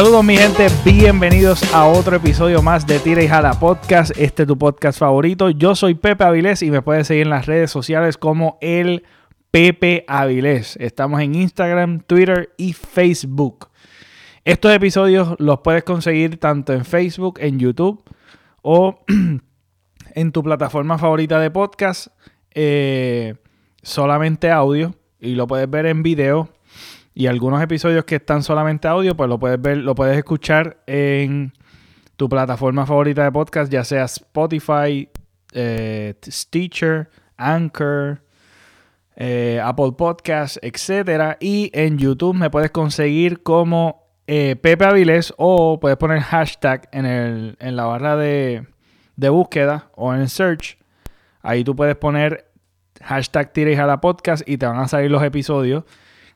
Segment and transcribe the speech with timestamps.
[0.00, 4.48] Saludos mi gente, bienvenidos a otro episodio más de Tira y Jala Podcast, este es
[4.48, 5.50] tu podcast favorito.
[5.50, 9.04] Yo soy Pepe Avilés y me puedes seguir en las redes sociales como el
[9.50, 10.78] Pepe Avilés.
[10.80, 13.68] Estamos en Instagram, Twitter y Facebook.
[14.46, 18.02] Estos episodios los puedes conseguir tanto en Facebook, en YouTube
[18.62, 19.00] o
[20.14, 22.06] en tu plataforma favorita de podcast,
[22.54, 23.34] eh,
[23.82, 26.48] solamente audio y lo puedes ver en video
[27.20, 31.52] y algunos episodios que están solamente audio, pues lo puedes ver, lo puedes escuchar en
[32.16, 35.06] tu plataforma favorita de podcast, ya sea Spotify,
[35.52, 38.22] eh, Stitcher, Anchor,
[39.16, 41.36] eh, Apple Podcasts, etcétera.
[41.40, 47.04] Y en YouTube me puedes conseguir como eh, Pepe Avilés o puedes poner hashtag en,
[47.04, 48.66] el, en la barra de,
[49.16, 50.78] de búsqueda o en search.
[51.42, 52.50] Ahí tú puedes poner
[53.02, 55.84] hashtag Tira a la podcast y te van a salir los episodios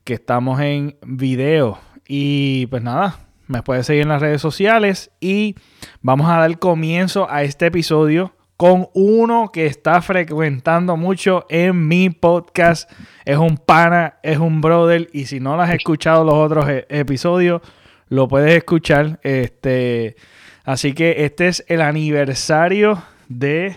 [0.05, 1.79] que estamos en video.
[2.07, 5.57] Y pues nada, me puedes seguir en las redes sociales y
[6.03, 12.11] vamos a dar comienzo a este episodio con uno que está frecuentando mucho en mi
[12.11, 12.91] podcast.
[13.25, 16.87] Es un pana, es un brother y si no lo has escuchado los otros e-
[16.91, 17.63] episodios,
[18.09, 19.19] lo puedes escuchar.
[19.23, 20.17] Este,
[20.65, 23.77] así que este es el aniversario de...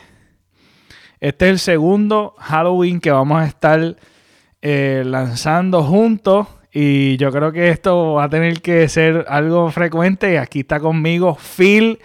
[1.20, 3.96] Este es el segundo Halloween que vamos a estar
[4.62, 6.48] eh, lanzando juntos.
[6.72, 10.38] Y yo creo que esto va a tener que ser algo frecuente.
[10.38, 12.00] Aquí está conmigo Phil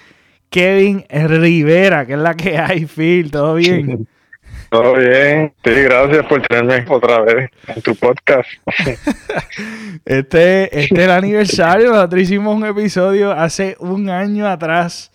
[0.48, 3.30] Kevin Rivera, que es la que hay, Phil.
[3.30, 4.06] ¿Todo bien?
[4.70, 5.52] Todo bien.
[5.64, 8.48] Sí, gracias por tenerme otra vez en tu podcast.
[10.06, 11.90] este, este es el aniversario.
[11.90, 15.12] Nosotros hicimos un episodio hace un año atrás.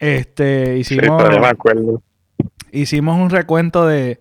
[0.00, 2.02] Este, hicimos, sí, me acuerdo.
[2.72, 4.18] hicimos un recuento de,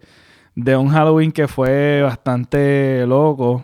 [0.58, 3.64] de un Halloween que fue bastante loco,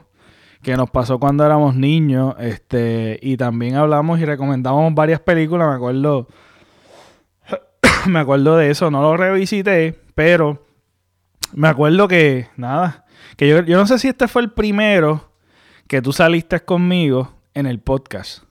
[0.62, 5.74] que nos pasó cuando éramos niños, este, y también hablamos y recomendamos varias películas, me
[5.74, 6.28] acuerdo,
[8.08, 10.68] me acuerdo de eso, no lo revisité, pero
[11.54, 13.06] me acuerdo que, nada,
[13.38, 15.31] que yo, yo no sé si este fue el primero
[15.88, 18.44] que tú saliste conmigo en el podcast.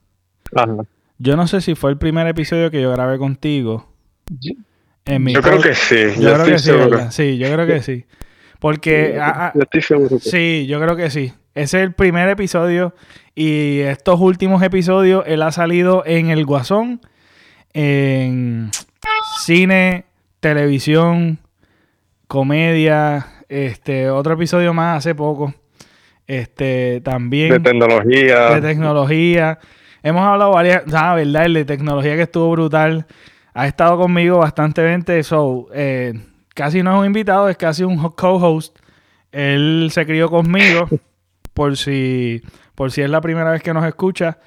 [0.57, 0.79] Ajá.
[1.19, 3.89] Yo no sé si fue el primer episodio que yo grabé contigo.
[5.05, 5.97] En mi Yo creo que sí.
[6.17, 6.73] yo, Yo, creo que sí.
[7.11, 8.05] Sí, yo creo que sí.
[8.63, 10.19] Porque ah, Yo estoy seguro.
[10.19, 11.33] que sí, yo creo que sí.
[11.53, 12.95] Ese es el primer episodio
[13.35, 17.01] y estos últimos episodios él ha salido en El Guasón,
[17.73, 18.71] en
[19.41, 20.05] cine,
[20.39, 21.41] televisión,
[22.29, 25.53] comedia, este otro episodio más hace poco.
[26.29, 28.51] Este también De tecnología.
[28.55, 29.59] de tecnología.
[30.05, 33.07] Hemos hablado varias, ah, verdad, el de tecnología que estuvo brutal.
[33.55, 36.15] Ha estado conmigo bastante, so, eh,
[36.55, 38.79] casi no es un invitado, es casi un ho- co-host.
[39.33, 40.89] Él se crió conmigo,
[41.55, 42.43] por si,
[42.75, 44.39] por si es la primera vez que nos escucha.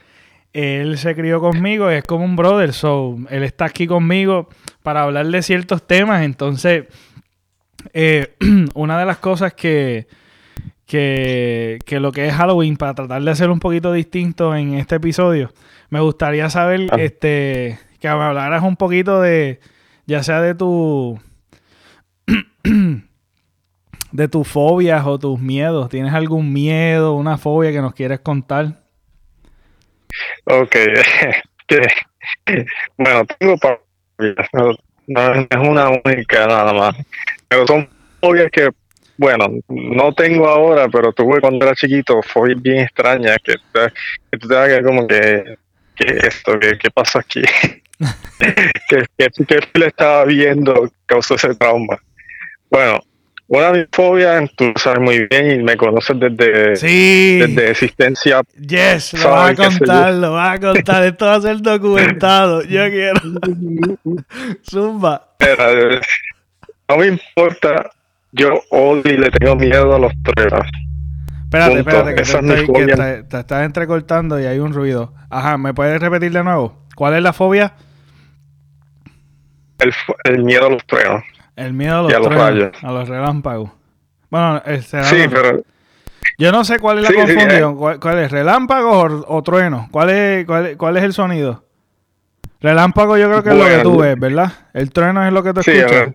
[0.53, 4.47] Él se crió conmigo, es como un brother, so, él está aquí conmigo
[4.83, 6.23] para hablar de ciertos temas.
[6.23, 6.85] Entonces,
[7.93, 8.35] eh,
[8.73, 10.07] una de las cosas que,
[10.85, 14.95] que, que lo que es Halloween, para tratar de hacer un poquito distinto en este
[14.95, 15.51] episodio,
[15.89, 16.95] me gustaría saber Ah.
[16.99, 19.59] este, que me hablaras un poquito de,
[20.05, 21.19] ya sea de tu
[24.11, 25.89] de tus fobias o tus miedos.
[25.89, 28.81] ¿Tienes algún miedo, una fobia que nos quieres contar?
[30.45, 30.75] Ok.
[32.97, 34.47] Bueno, tengo fobias.
[34.53, 34.71] No,
[35.07, 36.95] no es una única nada más.
[37.47, 38.69] Pero son fobias que,
[39.17, 43.55] bueno, no tengo ahora, pero tuve cuando era chiquito, fobias bien extrañas que,
[44.31, 45.57] que tú te hagas como que,
[45.95, 46.59] ¿qué es esto?
[46.59, 47.41] ¿Qué, qué pasó aquí?
[48.89, 51.97] que, que, que le estaba viendo causó ese trauma.
[52.75, 52.99] Bueno,
[53.47, 57.37] una de mis fobias, tú sabes muy bien y me conoces desde, Sí.
[57.39, 58.41] desde existencia.
[58.59, 61.03] Yes, lo vas a contar, lo vas a contar.
[61.05, 62.63] Esto va a ser documentado.
[62.63, 63.21] Yo quiero.
[64.69, 65.29] Zumba.
[65.39, 66.01] Era, eh,
[66.89, 67.91] no me importa,
[68.33, 70.67] yo odio y le tengo miedo a los truenos.
[71.45, 71.89] Espérate, Punto.
[71.89, 75.13] espérate, que, te, es estoy- que te- te estás entrecortando y hay un ruido.
[75.29, 76.83] Ajá, ¿me puedes repetir de nuevo?
[76.95, 77.73] ¿Cuál es la fobia?
[80.25, 81.23] El miedo a los truenos.
[81.55, 82.83] El miedo a los, Y a los truenos, rayos.
[82.83, 83.71] a los relámpagos.
[84.29, 85.63] Bueno, el Sí, pero
[86.37, 87.77] yo no sé cuál es la Sí, sí, confusión.
[87.77, 88.31] ¿Cuál, cuál es?
[88.31, 89.87] ¿Relámpagos o, o trueno?
[89.91, 91.63] ¿Cuál es, cuál, cuál es el sonido?
[92.59, 94.51] Relámpago yo creo que es lo que tú ves, ¿verdad?
[94.73, 96.09] El trueno es lo que tú sí, escuchas.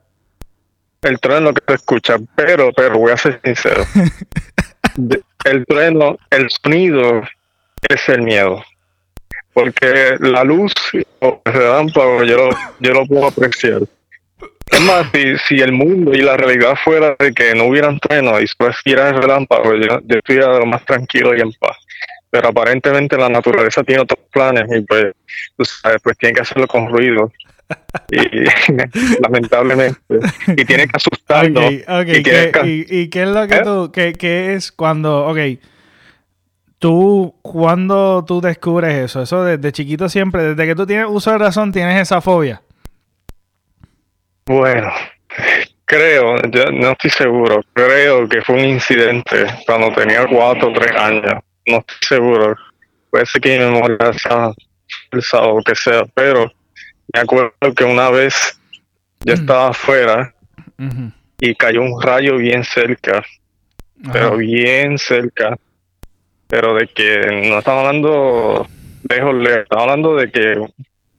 [1.03, 3.85] el trueno es lo que se escucha, pero, pero voy a ser sincero.
[5.45, 7.23] El trueno, el sonido
[7.89, 8.63] es el miedo.
[9.55, 10.75] Porque la luz
[11.21, 12.51] o el relámpago yo lo,
[12.81, 13.81] yo lo puedo apreciar.
[14.71, 18.39] Es más, si, si el mundo y la realidad fuera de que no hubieran truenos
[18.39, 21.77] y después hubiera el relámpago, yo, yo estuviera lo más tranquilo y en paz.
[22.31, 25.13] pero aparentemente la naturaleza tiene otros planes y pues,
[25.57, 27.33] tú sabes, pues tiene que hacerlo con ruido.
[28.11, 28.17] Y
[29.23, 30.01] lamentablemente,
[30.57, 31.73] y tiene que asustarnos.
[31.73, 31.83] y,
[33.11, 33.63] qué es lo que ¿Eh?
[33.65, 35.39] tú, qué, es cuando, ok,
[36.79, 39.23] tú, cuando tú descubres eso?
[39.23, 42.63] Eso desde chiquito siempre, desde que tú tienes uso de razón, tienes esa fobia.
[44.51, 44.93] Bueno,
[45.85, 46.37] creo,
[46.73, 51.35] no estoy seguro, creo que fue un incidente cuando tenía cuatro o tres años,
[51.69, 52.57] no estoy seguro,
[53.11, 56.53] puede ser que mi memoria sea o lo que sea, pero
[57.15, 58.61] me acuerdo que una vez
[59.21, 60.35] yo estaba afuera
[61.39, 63.23] y cayó un rayo bien cerca,
[64.13, 65.57] pero bien cerca,
[66.49, 68.67] pero de que no estaba hablando
[69.09, 70.57] lejos, lejos, estaba hablando de que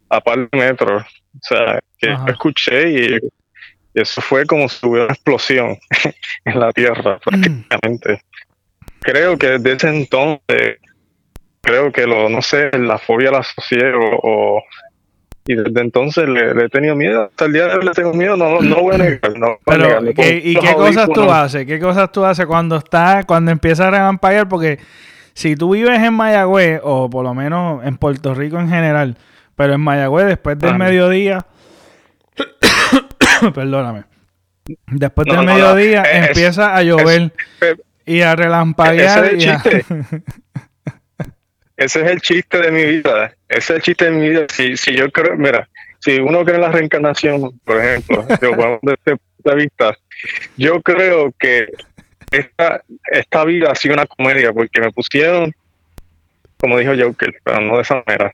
[0.10, 3.20] a par de metros, o sea, que escuché y,
[3.94, 5.78] eso fue como si hubiera una explosión
[6.46, 8.22] en la Tierra, prácticamente.
[9.02, 10.78] Creo que desde ese entonces,
[11.62, 14.64] creo que lo, no sé, la fobia la asocié o,
[15.46, 17.24] y desde entonces le, he tenido miedo.
[17.24, 19.38] Hasta el día de hoy le tengo miedo, no, no voy a negar.
[19.38, 21.66] No Pero, ¿y qué cosas tú haces?
[21.66, 24.48] ¿Qué cosas tú haces cuando está, cuando empieza a relampaguear?
[24.48, 24.80] Porque
[25.34, 29.18] si tú vives en Mayagüez, o por lo menos en Puerto Rico en general,
[29.56, 31.46] pero en Mayagüez después del mediodía,
[33.54, 34.04] perdóname,
[34.88, 37.34] después del mediodía empieza a llover
[38.06, 39.26] y a relampaguear.
[39.26, 39.86] Ese es el chiste.
[41.78, 43.34] ese es el chiste de mi vida.
[43.48, 44.46] Ese es el chiste de mi vida.
[44.50, 45.68] Si, si yo creo, mira,
[46.00, 49.98] si uno cree en la reencarnación, por ejemplo, yo, desde este punto de vista,
[50.58, 51.68] yo creo que
[52.32, 55.54] esta, esta vida ha sido una comedia porque me pusieron,
[56.58, 58.34] como dijo Joker, pero no de esa manera,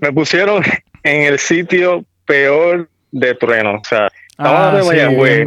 [0.00, 0.62] me pusieron
[1.02, 3.76] en el sitio peor de trueno.
[3.76, 5.46] O sea, estaba ah, de Mayagüez.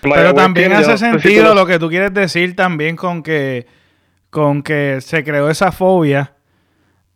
[0.00, 3.66] Pero también hace sentido lo que tú quieres decir también con que
[4.30, 6.34] con que se creó esa fobia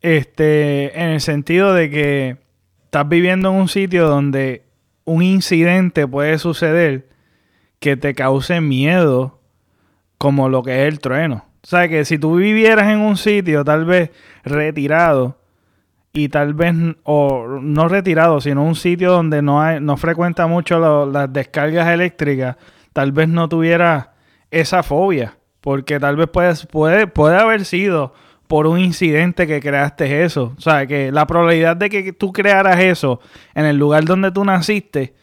[0.01, 2.37] este en el sentido de que
[2.85, 4.65] estás viviendo en un sitio donde
[5.05, 7.09] un incidente puede suceder
[7.79, 9.41] que te cause miedo
[10.19, 11.45] como lo que es el trueno.
[11.63, 14.11] O sea, que si tú vivieras en un sitio tal vez
[14.45, 15.39] retirado
[16.13, 16.75] y tal vez,
[17.05, 22.57] o no retirado, sino un sitio donde no, hay, no frecuenta mucho las descargas eléctricas,
[22.93, 24.13] tal vez no tuviera
[24.51, 25.39] esa fobia.
[25.63, 28.13] Porque tal vez puede, puede, puede haber sido
[28.49, 30.55] por un incidente que creaste eso.
[30.59, 33.21] O sea, que la probabilidad de que tú crearas eso
[33.55, 35.15] en el lugar donde tú naciste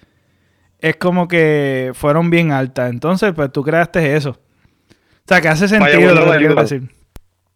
[0.80, 2.90] es como que fueron bien altas.
[2.90, 4.32] Entonces, pues tú creaste eso.
[4.32, 6.90] O sea, que hace sentido lo que quiero decir.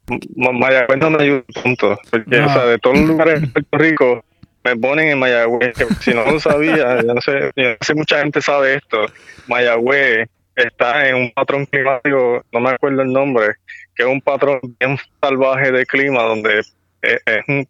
[0.07, 1.97] Mayagüez no me ayuda punto.
[2.09, 4.25] Porque, o sea, de todos los lugares de Puerto Rico
[4.63, 5.75] me ponen en Mayagüez.
[6.01, 9.05] Si no lo sabía, yo no sé, yo no sé mucha gente sabe esto.
[9.47, 13.55] Mayagüez está en un patrón climático, no me acuerdo el nombre,
[13.95, 17.19] que es un patrón bien salvaje de clima donde es,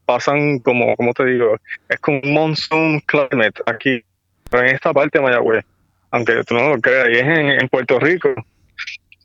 [0.06, 1.58] pasan como, como te digo,
[1.90, 4.04] es como un monsoon climate aquí
[4.52, 5.66] en esta parte de Mayagüez,
[6.12, 8.30] aunque tú no lo creas, y es en, Puerto Rico.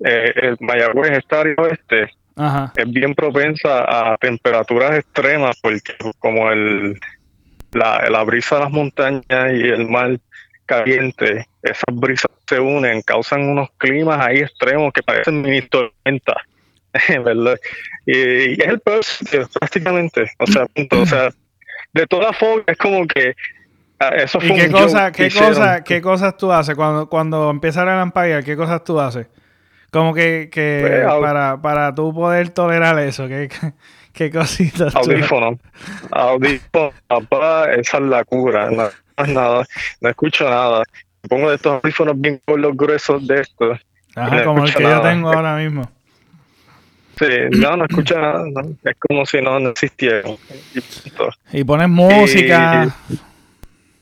[0.05, 2.11] Eh, el Mayagüez está área oeste,
[2.77, 6.99] es bien propensa a temperaturas extremas, porque como el
[7.73, 10.19] la, la brisa de las montañas y el mar
[10.67, 16.37] caliente, esas brisas se unen, causan unos climas ahí extremos que parecen mini tormentas,
[17.25, 17.59] ¿verdad?
[18.07, 19.01] Y, es el peor
[19.53, 21.31] prácticamente, o sea, o sea,
[21.93, 23.35] de todas formas es como que
[24.17, 27.87] eso fue ¿Y qué, cosa, qué, cosa, qué cosas tú haces cuando, cuando empieza a
[27.87, 28.45] relampaguear?
[28.45, 29.27] ¿Qué cosas tú haces?
[29.91, 33.49] Como que, que pues, para, para tú poder tolerar eso, ¿qué,
[34.13, 34.95] qué, cositas?
[34.95, 35.59] Audífono.
[36.11, 38.71] Audífono, papá, esa es la cura.
[38.71, 38.89] No,
[39.27, 39.67] nada,
[40.01, 40.83] no escucho nada.
[41.29, 43.79] pongo de estos audífonos bien los gruesos de estos.
[44.15, 45.91] Ajá, como el que yo tengo ahora mismo.
[47.19, 47.27] Sí,
[47.59, 48.45] no, no escucho nada.
[48.85, 50.23] Es como si no, no existiera.
[51.53, 52.95] Y, pones música.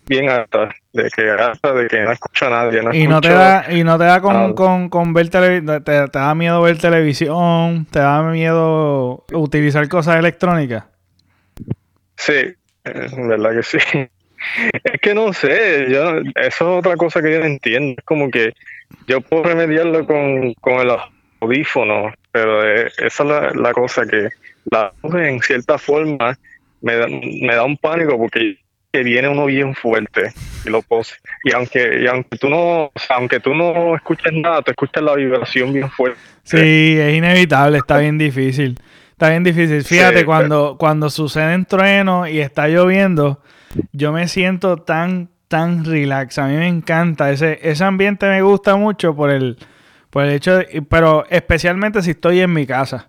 [0.07, 2.83] bien alta, de que hasta de que no escucha nadie.
[2.83, 6.19] No y, no te da, y no te da con, con, con ver televisión, te,
[6.19, 10.85] da miedo ver televisión, te da miedo utilizar cosas electrónicas.
[12.17, 13.79] Sí, es verdad que sí.
[14.85, 17.95] Es que no sé, yo, eso es otra cosa que yo no entiendo.
[17.99, 18.53] Es como que
[19.09, 20.93] yo puedo remediarlo con, con el
[21.41, 24.29] audífono, pero esa es la, cosa que
[24.71, 26.39] la en cierta forma
[26.81, 28.59] me da, me da un pánico porque
[29.03, 30.33] viene uno bien fuerte
[30.65, 31.15] y lo pose.
[31.45, 35.73] Y aunque, y aunque tú no, aunque tú no escuches nada, te escuchas la vibración
[35.73, 36.19] bien fuerte.
[36.43, 38.79] Sí, es inevitable, está bien difícil.
[39.11, 39.83] Está bien difícil.
[39.83, 43.41] Fíjate, cuando, cuando suceden truenos y está lloviendo,
[43.93, 46.39] yo me siento tan, tan relax.
[46.39, 47.31] A mí me encanta.
[47.31, 49.57] Ese, ese ambiente me gusta mucho por el,
[50.11, 53.09] por el hecho de, pero especialmente si estoy en mi casa.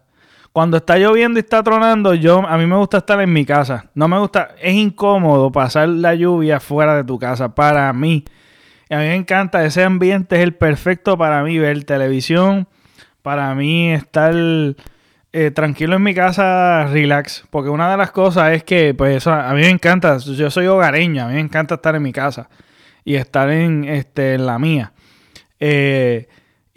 [0.57, 3.91] Cuando está lloviendo y está tronando, yo a mí me gusta estar en mi casa.
[3.93, 8.25] No me gusta, es incómodo pasar la lluvia fuera de tu casa para mí.
[8.89, 12.67] a mí me encanta ese ambiente es el perfecto para mí ver televisión,
[13.21, 14.33] para mí estar
[15.31, 19.53] eh, tranquilo en mi casa, relax, porque una de las cosas es que pues a
[19.53, 22.49] mí me encanta, yo soy hogareño, a mí me encanta estar en mi casa
[23.05, 24.91] y estar en este en la mía.
[25.59, 26.27] Eh,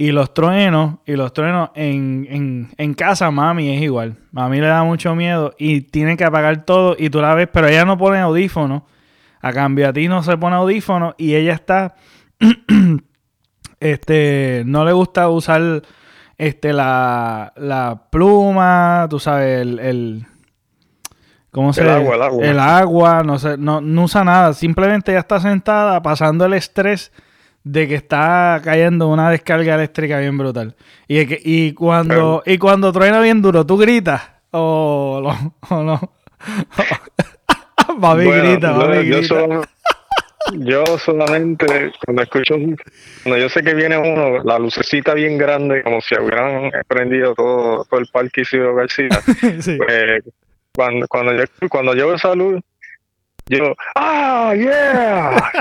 [0.01, 4.17] y los truenos, y los truenos en, en, casa, mami es igual.
[4.33, 7.69] Mami le da mucho miedo y tiene que apagar todo y tú la ves, pero
[7.69, 8.87] ella no pone audífono.
[9.43, 11.97] A cambio a ti no se pone audífono y ella está,
[13.81, 15.83] este, no le gusta usar,
[16.39, 20.27] este, la, la pluma, tú sabes, el, el
[21.51, 22.47] ¿Cómo se el agua, el agua.
[22.47, 24.55] El agua, no, sé, no, no usa nada.
[24.55, 27.13] Simplemente ella está sentada pasando el estrés
[27.65, 30.75] de que está cayendo una descarga eléctrica bien brutal.
[31.09, 34.23] Y, y cuando y cuando truena bien duro, ¿tú gritas?
[34.53, 35.23] ¿O,
[35.71, 36.13] no?
[37.99, 39.63] mami grita, mami grita.
[40.53, 42.55] Yo, solamente cuando escucho,
[43.23, 47.85] cuando yo sé que viene uno, la lucecita bien grande, como si hubieran prendido todo,
[47.85, 50.25] todo el parque Isidro García, pues,
[50.75, 52.61] cuando, cuando, yo, cuando yo esa luz,
[53.47, 55.53] yo, ¡ah, yeah!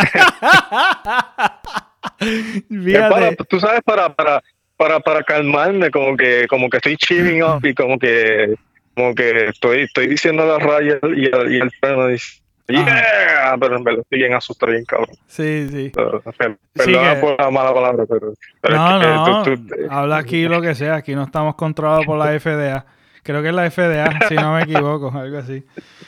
[3.09, 4.43] para, tú sabes, para, para,
[4.77, 8.55] para, para calmarme, como que, como que estoy chilling up y como que,
[8.95, 13.77] como que estoy, estoy diciendo la raya y el, y el freno dice, Yeah, pero
[13.77, 15.15] en verdad estoy bien asustado, bien cabrón.
[15.25, 15.91] Sí, sí.
[15.91, 18.33] Perdón por la mala palabra, pero.
[18.69, 19.43] no, no.
[19.89, 20.95] Habla aquí lo que sea.
[20.95, 22.85] Aquí no estamos controlados por la FDA.
[23.23, 25.65] Creo que es la FDA, si no me equivoco, algo así.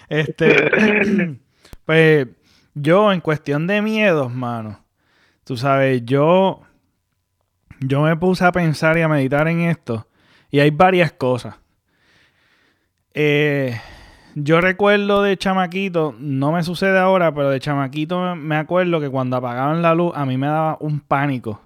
[0.08, 1.36] Este.
[1.86, 2.28] pues
[2.76, 4.81] yo, en cuestión de miedos, mano.
[5.52, 6.62] Tú sabes, yo,
[7.82, 10.08] yo me puse a pensar y a meditar en esto
[10.50, 11.56] y hay varias cosas.
[13.14, 13.78] Eh,
[14.34, 19.36] yo recuerdo de chamaquito, no me sucede ahora, pero de chamaquito me acuerdo que cuando
[19.36, 21.60] apagaban la luz a mí me daba un pánico.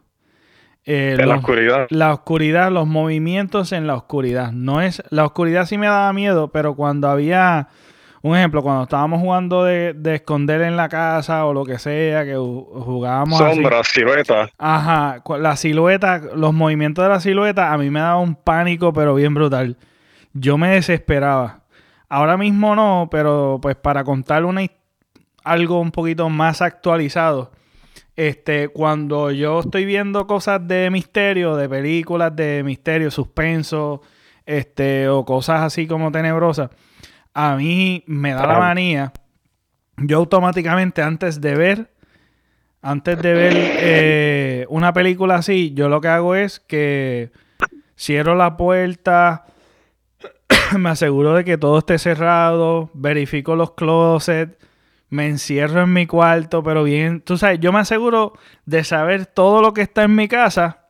[0.83, 1.85] Eh, la oscuridad.
[1.91, 4.51] La oscuridad, los movimientos en la oscuridad.
[4.51, 7.67] No es, la oscuridad sí me daba miedo, pero cuando había
[8.25, 12.35] un ejemplo, cuando estábamos jugando de, esconder en la casa o lo que sea, que
[12.35, 13.37] jugábamos.
[13.37, 14.49] Sombra, silueta.
[14.57, 19.13] Ajá, la silueta, los movimientos de la silueta, a mí me daba un pánico, pero
[19.13, 19.77] bien brutal.
[20.33, 21.65] Yo me desesperaba.
[22.09, 24.61] Ahora mismo no, pero pues para contar una,
[25.43, 27.51] algo un poquito más actualizado.
[28.15, 34.01] Este, cuando yo estoy viendo cosas de misterio, de películas de misterio, suspenso,
[34.47, 36.71] este, o cosas así como tenebrosas
[37.35, 39.11] a mí me da la manía.
[39.97, 41.91] Yo automáticamente antes de ver,
[42.81, 47.31] antes de ver eh, una película así, yo lo que hago es que
[47.97, 49.45] cierro la puerta,
[50.77, 54.55] me aseguro de que todo esté cerrado, verifico los closets,
[55.09, 58.33] me encierro en mi cuarto, pero bien, tú sabes, yo me aseguro
[58.65, 60.87] de saber todo lo que está en mi casa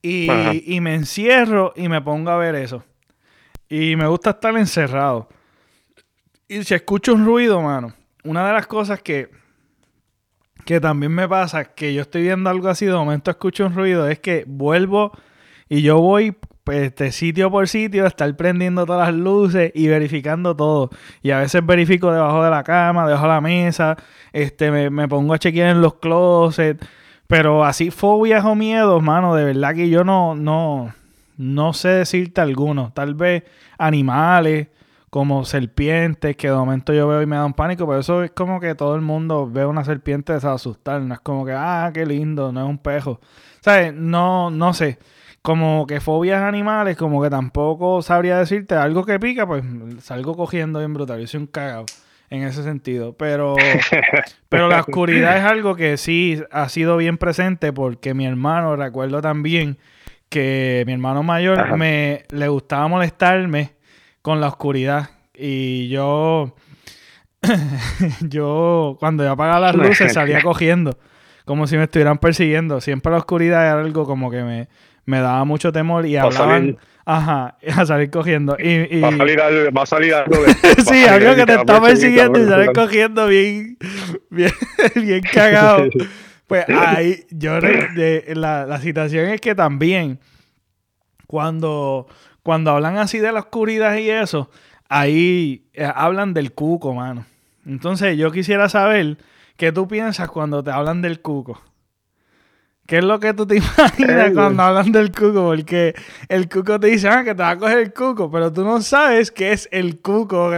[0.00, 0.28] y,
[0.72, 2.84] y me encierro y me pongo a ver eso.
[3.76, 5.28] Y me gusta estar encerrado.
[6.46, 9.30] Y si escucho un ruido, mano, una de las cosas que,
[10.64, 14.06] que también me pasa, que yo estoy viendo algo así, de momento escucho un ruido,
[14.08, 15.10] es que vuelvo
[15.68, 20.90] y yo voy este, sitio por sitio estar prendiendo todas las luces y verificando todo.
[21.20, 23.96] Y a veces verifico debajo de la cama, debajo de la mesa,
[24.32, 26.86] este, me, me pongo a chequear en los closets.
[27.26, 30.94] Pero así fobias o miedos, mano, de verdad que yo no, no,
[31.36, 32.92] no sé decirte alguno.
[32.94, 33.44] Tal vez
[33.78, 34.68] animales
[35.10, 38.32] como serpientes que de momento yo veo y me da un pánico, pero eso es
[38.32, 41.90] como que todo el mundo ve una serpiente se asustar, no es como que, ah,
[41.94, 43.20] qué lindo, no es un pejo.
[43.60, 43.94] ¿Sabes?
[43.94, 44.98] No, no sé.
[45.40, 49.62] Como que fobias animales, como que tampoco sabría decirte algo que pica, pues
[50.00, 51.20] salgo cogiendo bien brutal.
[51.20, 51.86] Yo soy un cagado
[52.30, 53.14] en ese sentido.
[53.14, 53.54] Pero,
[54.48, 59.20] pero la oscuridad es algo que sí ha sido bien presente porque mi hermano, recuerdo
[59.20, 59.78] también,
[60.34, 63.74] que mi hermano mayor me le gustaba molestarme
[64.20, 65.10] con la oscuridad.
[65.32, 66.56] Y yo,
[68.20, 70.98] yo cuando yo apagaba las luces salía cogiendo,
[71.44, 72.80] como si me estuvieran persiguiendo.
[72.80, 74.68] Siempre la oscuridad era algo como que me,
[75.04, 76.78] me daba mucho temor y hablaban...
[77.06, 78.56] Ajá, a salir cogiendo.
[78.58, 80.36] Y, Va, a salir algo, va a salir algo
[80.90, 83.78] sí, algo que te está persiguiendo y salir cogiendo bien,
[84.30, 84.50] bien,
[84.96, 85.84] bien cagado.
[86.46, 90.18] Pues ahí, yo, la, la situación es que también,
[91.26, 92.06] cuando,
[92.42, 94.50] cuando hablan así de la oscuridad y eso,
[94.88, 97.24] ahí eh, hablan del cuco, mano.
[97.66, 99.16] Entonces, yo quisiera saber
[99.56, 101.60] qué tú piensas cuando te hablan del cuco.
[102.86, 105.44] ¿Qué es lo que tú te imaginas cuando hablan del cuco?
[105.44, 105.94] Porque
[106.28, 108.82] el cuco te dice, ah, que te va a coger el cuco, pero tú no
[108.82, 110.50] sabes qué es el cuco.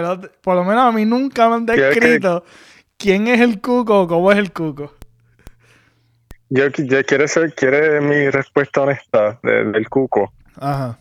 [0.43, 2.45] por lo menos a mí nunca me han descrito
[2.97, 4.93] quién es el cuco o cómo es el cuco.
[6.49, 10.33] Yo, yo quiero ser, quiere mi respuesta honesta del cuco.
[10.57, 10.99] Ajá.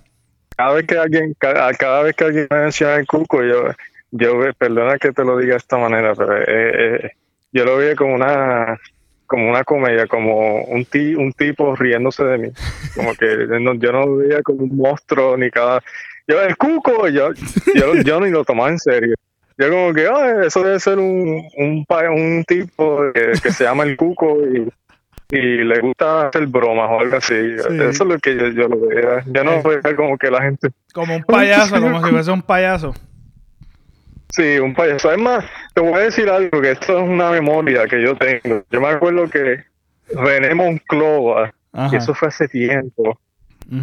[0.55, 3.67] Cada vez que alguien, cada, vez que alguien menciona el cuco, yo,
[4.11, 7.11] yo, perdona que te lo diga de esta manera, pero eh, eh,
[7.51, 8.79] yo lo veo como una
[9.27, 12.49] como una comedia, como un, ti, un tipo riéndose de mí.
[12.95, 15.81] Como que yo no lo veía como un monstruo ni cada...
[16.27, 17.29] Yo, el cuco, yo,
[17.75, 19.15] yo, yo ni lo tomaba en serio.
[19.57, 20.07] Yo como que,
[20.45, 24.67] eso debe ser un, un, un tipo que, se llama el cuco y,
[25.29, 27.33] y le gusta hacer bromas o algo así.
[27.33, 29.23] Eso es lo que yo, yo lo veía.
[29.25, 30.69] Yo no veía como que la gente...
[30.93, 32.93] Como un payaso, como si fuese un payaso.
[34.29, 35.09] Sí, un payaso.
[35.09, 38.63] Además, te voy a decir algo, que esto es una memoria que yo tengo.
[38.69, 39.63] Yo me acuerdo que
[40.09, 41.53] René Monclova,
[41.91, 43.19] y eso fue hace tiempo,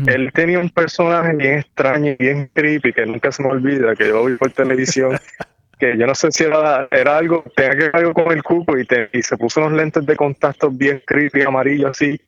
[0.06, 4.08] él tenía un personaje bien extraño y bien creepy, que nunca se me olvida, que
[4.08, 5.18] yo vi por televisión,
[5.82, 8.78] que yo no sé si era, era algo, tenía que ver algo con el cupo
[8.78, 12.20] y, y se puso unos lentes de contacto bien creepy, amarillos así,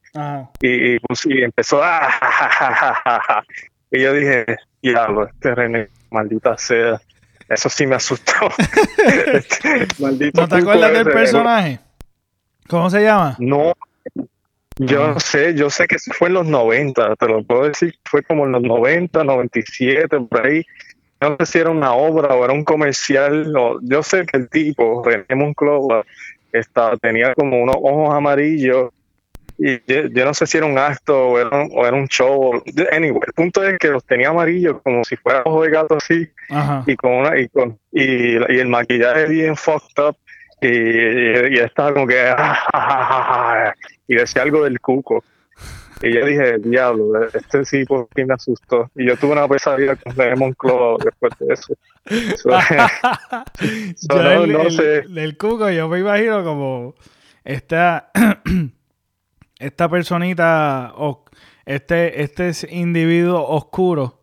[0.61, 3.45] y, y, empezó a...
[3.93, 4.45] y yo dije,
[4.83, 7.01] diablo, este René, maldita sea
[7.49, 8.33] eso sí me asustó.
[10.35, 11.79] ¿No te acuerdas del personaje?
[12.67, 13.37] ¿Cómo se llama?
[13.39, 13.75] No,
[14.79, 18.23] yo no sé, yo sé que fue en los 90, te lo puedo decir, fue
[18.25, 20.65] como en los 90, 97, por ahí.
[21.31, 23.53] No sé si era una obra o era un comercial.
[23.83, 26.05] yo sé que el tipo, René Monclova,
[27.01, 28.91] tenía como unos ojos amarillos
[29.57, 32.63] y yo, no sé si era un acto o era, un show.
[32.93, 36.29] Anyway, el punto es que los tenía amarillos como si fuera ojo de gato así.
[36.87, 40.17] Y con una, y con y, el maquillaje bien fucked up.
[40.61, 42.35] Y, y, estaba como que
[44.09, 45.23] y decía algo del cuco.
[46.05, 48.91] Y yo dije, diablo, este sí por fin me asustó.
[48.95, 51.75] Y yo tuve una pesadilla con Lemon Claw después de eso.
[54.11, 55.05] yo no, sé.
[55.17, 56.95] el cuco yo me imagino como
[57.45, 58.11] esta
[59.59, 60.95] esta personita,
[61.65, 64.21] este, este individuo oscuro,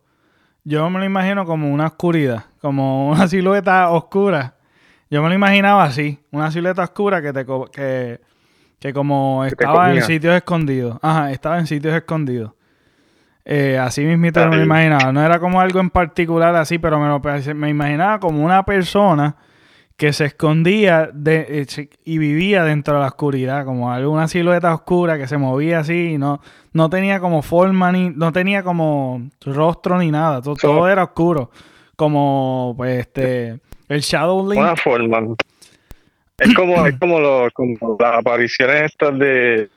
[0.64, 4.56] yo me lo imagino como una oscuridad, como una silueta oscura.
[5.10, 8.20] Yo me lo imaginaba así, una silueta oscura que te que,
[8.82, 10.98] que como estaba en sitios escondidos.
[11.00, 12.52] Ajá, estaba en sitios escondidos.
[13.44, 15.12] Eh, así mismito me lo imaginaba.
[15.12, 17.20] No era como algo en particular así, pero me, lo,
[17.54, 19.36] me imaginaba como una persona
[19.96, 25.16] que se escondía de, eh, y vivía dentro de la oscuridad, como alguna silueta oscura
[25.16, 26.40] que se movía así y no,
[26.72, 31.52] no tenía como forma ni, no tenía como rostro ni nada, todo, era oscuro,
[31.94, 34.60] como pues este, el Shadow Link.
[34.60, 35.36] Una forma.
[36.38, 39.68] Es como, es como, lo, como las apariciones estas de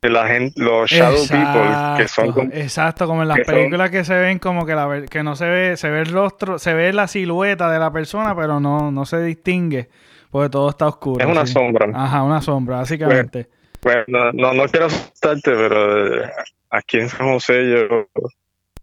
[0.00, 4.04] de la gente, los shadow people, que son como, exacto, como en las películas que
[4.04, 6.92] se ven como que la que no se ve, se ve el rostro, se ve
[6.92, 9.88] la silueta de la persona, pero no, no se distingue,
[10.30, 11.24] porque todo está oscuro.
[11.24, 11.90] Es una sombra.
[11.92, 13.48] Ajá, una sombra, básicamente.
[13.82, 16.30] Bueno, no, no, quiero asustarte, pero eh,
[16.70, 18.06] aquí en San José yo,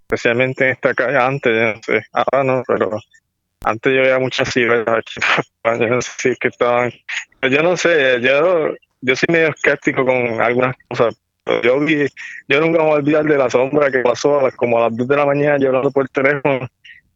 [0.02, 2.92] especialmente en esta calle, antes, no sé, ahora no, pero
[3.66, 5.20] antes yo veía muchas siluetas aquí,
[5.80, 6.92] yo no sé si que estaban,
[7.42, 11.16] yo no sé, yo yo soy medio escéptico con algunas cosas.
[11.64, 12.08] Yo vi,
[12.48, 14.90] yo nunca me voy a olvidar de la sombra que pasó a las, como a
[14.90, 16.68] las 2 de la mañana, yo hablando por teléfono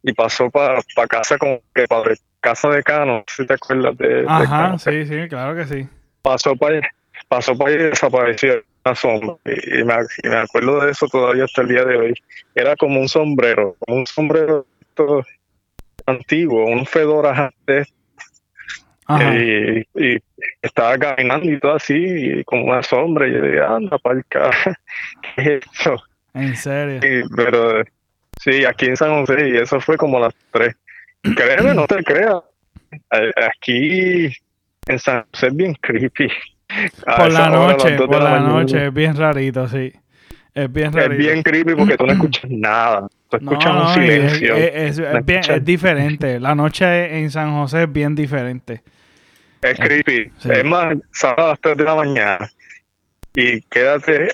[0.04, 4.78] y pasó para casa como que para casa de Cano, si te acuerdas de, Ajá,
[4.78, 5.88] sí, sí, claro que sí.
[6.22, 6.80] Pasó para
[7.28, 9.34] pasó para y desapareció la sombra.
[9.44, 12.14] Y, me, me, acuerdo de eso todavía hasta el día de hoy.
[12.54, 14.64] Era como un sombrero, como un sombrero
[16.10, 17.86] antiguo, un fedora de
[19.18, 20.18] y, y,
[20.62, 24.50] estaba caminando y todo así, y como una sombra, y yo dije, anda, palca,
[25.34, 25.96] ¿qué es eso?
[26.34, 27.00] ¿En serio?
[27.34, 27.82] pero
[28.40, 30.76] sí, aquí en San José, y eso fue como las tres.
[31.22, 32.40] Créeme, no te creas.
[33.10, 34.32] Aquí
[34.86, 36.30] en San José es bien creepy.
[37.04, 39.92] por la noche, por la, noche, es bien rarito, sí.
[40.54, 40.96] Es bien.
[40.98, 43.08] Es bien creepy porque tú no escuchas nada.
[43.28, 44.56] Tú escuchas un silencio.
[44.56, 46.40] Es, es, diferente.
[46.40, 48.82] La noche en San José es bien diferente.
[49.62, 50.32] Es creepy.
[50.44, 52.50] Es más, sal a las 3 de la mañana
[53.34, 54.32] y quédate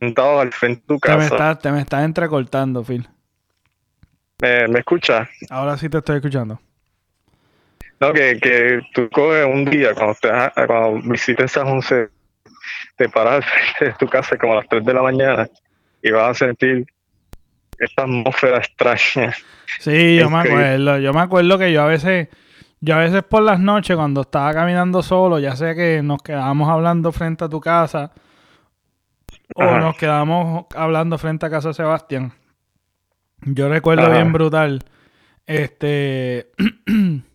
[0.00, 1.14] sentado al frente de tu casa.
[1.14, 3.08] Te me estás, te me estás entrecortando, Phil.
[4.40, 5.28] ¿Me, ¿Me escuchas?
[5.48, 6.60] Ahora sí te estoy escuchando.
[8.00, 10.28] No, que, que tú coges un día cuando, te,
[10.66, 12.08] cuando visites San José,
[13.02, 15.48] te paras al frente de tu casa como a las 3 de la mañana
[16.02, 16.86] y vas a sentir
[17.78, 19.34] esta atmósfera extraña.
[19.80, 20.98] Sí, yo me acuerdo.
[20.98, 22.28] Yo me acuerdo que yo a veces
[22.80, 26.68] yo a veces por las noches, cuando estaba caminando solo, ya sea que nos quedábamos
[26.68, 28.12] hablando frente a tu casa,
[29.54, 32.32] o nos quedamos hablando frente a casa Sebastián.
[33.40, 34.84] Yo recuerdo bien brutal.
[35.46, 36.52] Este.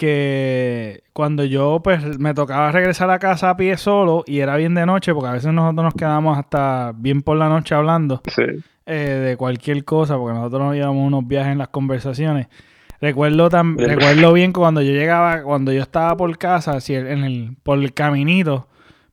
[0.00, 4.74] que cuando yo pues me tocaba regresar a casa a pie solo y era bien
[4.74, 8.22] de noche, porque a veces nosotros nos quedamos hasta bien por la noche hablando
[8.86, 12.46] eh, de cualquier cosa, porque nosotros nos llevamos unos viajes en las conversaciones.
[12.98, 17.56] Recuerdo tan, recuerdo bien cuando yo llegaba, cuando yo estaba por casa, así en el,
[17.62, 18.68] por el caminito,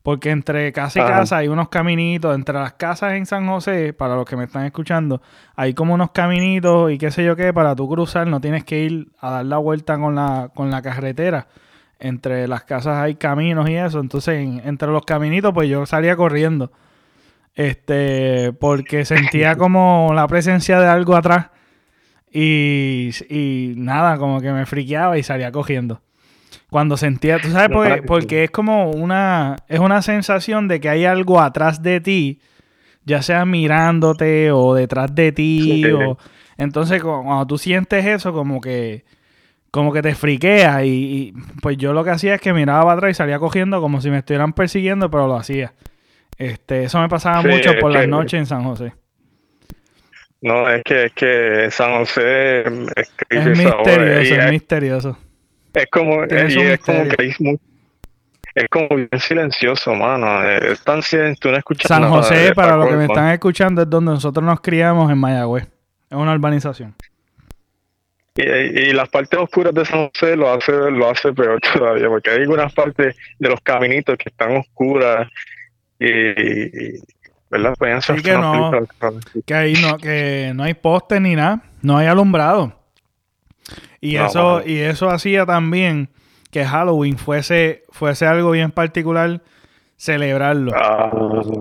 [0.07, 4.15] porque entre casa y casa hay unos caminitos, entre las casas en San José, para
[4.15, 5.21] los que me están escuchando,
[5.53, 8.85] hay como unos caminitos y qué sé yo qué, para tú cruzar no tienes que
[8.85, 11.49] ir a dar la vuelta con la, con la carretera.
[11.99, 16.71] Entre las casas hay caminos y eso, entonces entre los caminitos pues yo salía corriendo.
[17.53, 21.47] Este, porque sentía como la presencia de algo atrás
[22.31, 25.99] y, y nada, como que me friqueaba y salía cogiendo.
[26.69, 31.05] Cuando sentía, tú sabes, porque, porque, es como una, es una sensación de que hay
[31.05, 32.41] algo atrás de ti,
[33.05, 36.17] ya sea mirándote o detrás de ti, o,
[36.57, 39.05] entonces cuando tú sientes eso, como que,
[39.71, 43.11] como que te friquea y, pues yo lo que hacía es que miraba para atrás
[43.11, 45.73] y salía cogiendo como si me estuvieran persiguiendo, pero lo hacía.
[46.37, 48.93] Este, eso me pasaba mucho por las noches en San José.
[50.41, 52.59] No, es que, es que San José
[52.95, 55.17] es, es misterioso, es misterioso.
[55.77, 57.57] Es como, es, como que
[58.55, 60.43] es como bien silencioso, mano.
[60.43, 63.89] Es tan silencioso, tú no escuchas San José, para los que me están escuchando, es
[63.89, 65.65] donde nosotros nos criamos en Mayagüez.
[66.09, 66.95] Es una urbanización.
[68.33, 72.31] Y, y, las partes oscuras de San José lo hace, lo hace peor todavía, porque
[72.31, 75.27] hay algunas partes de los caminitos que están oscuras
[75.99, 76.99] y,
[77.49, 77.75] ¿verdad?
[78.01, 78.71] sí que no,
[79.45, 82.73] que ahí no, que no hay postes ni nada, no hay alumbrado.
[83.99, 86.09] Y eso, y eso hacía también
[86.51, 89.41] que Halloween fuese, fuese algo bien particular
[89.97, 90.71] celebrarlo.
[90.75, 91.09] Ah,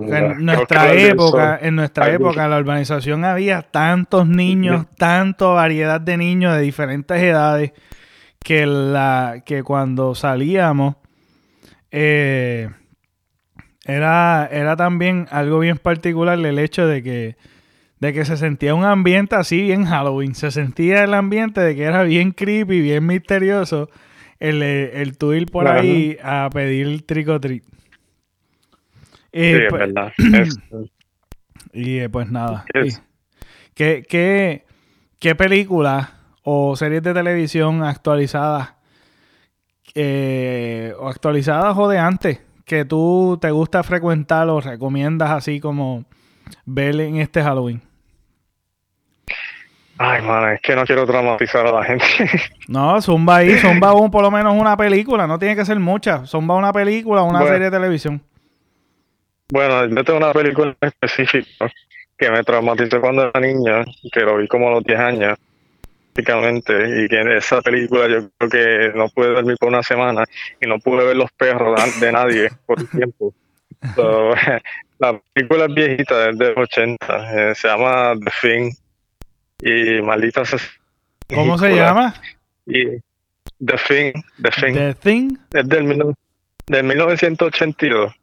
[0.07, 6.17] en nuestra época, en nuestra época, en la urbanización había tantos niños, tanta variedad de
[6.17, 7.73] niños de diferentes edades,
[8.43, 10.95] que la, que cuando salíamos,
[11.91, 12.69] eh,
[13.85, 17.37] era, era también algo bien particular el hecho de que
[17.99, 20.35] de que se sentía un ambiente así bien Halloween.
[20.35, 23.89] Se sentía el ambiente de que era bien creepy, bien misterioso
[24.39, 27.63] el, el tú ir por ahí a pedir trick treat.
[29.31, 30.13] Y, sí, pues, verdad.
[31.73, 32.65] y eh, pues nada.
[33.73, 34.65] ¿qué, qué,
[35.19, 36.09] qué películas
[36.43, 38.73] o series de televisión actualizadas
[39.93, 46.05] eh, o actualizadas o de antes que tú te gusta frecuentar o recomiendas así como
[46.65, 47.86] ver en este Halloween?
[49.99, 52.05] Ay, man, es que no quiero traumatizar a la gente.
[52.67, 56.25] no, Zumba ahí, Zumba un, por lo menos una película, no tiene que ser mucha.
[56.25, 58.21] Zumba una película, una serie de televisión.
[59.49, 61.71] Bueno, yo tengo una película específica
[62.17, 65.39] que me traumatizó cuando era niña, que lo vi como a los 10 años,
[66.13, 70.25] prácticamente, y que en esa película yo creo que no pude dormir por una semana
[70.59, 73.33] y no pude ver los perros de nadie por un tiempo.
[74.99, 78.71] la película es viejita, es de los 80, eh, se llama The Thing
[79.59, 80.55] y malditas
[81.33, 82.13] ¿Cómo se llama?
[82.65, 82.85] Y
[83.65, 84.73] The Thing, The Thing.
[84.73, 85.37] The Thing.
[85.53, 86.15] Es del,
[86.67, 88.13] del 1982.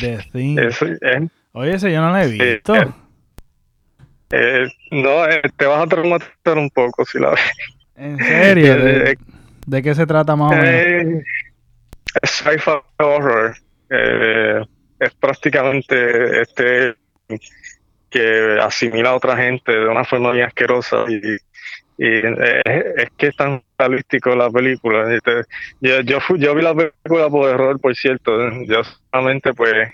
[0.00, 0.58] The Thing.
[1.52, 2.74] Oye, ese yo no lo he visto.
[4.30, 7.40] Eh, no, eh, te vas a traumatizar un poco si la ves.
[7.96, 8.76] ¿En serio?
[8.84, 9.18] ¿De,
[9.66, 10.64] ¿De qué se trata más o menos?
[10.64, 11.24] Eh,
[12.22, 13.56] es sci-fi horror.
[13.88, 16.94] es prácticamente este
[18.10, 21.20] que asimila a otra gente de una forma bien asquerosa y,
[21.98, 25.12] es, que es tan realístico la película.
[25.12, 25.42] Este,
[25.80, 28.50] yo, yo, fui, yo vi la película por error, por cierto.
[28.66, 29.92] Yo solamente pues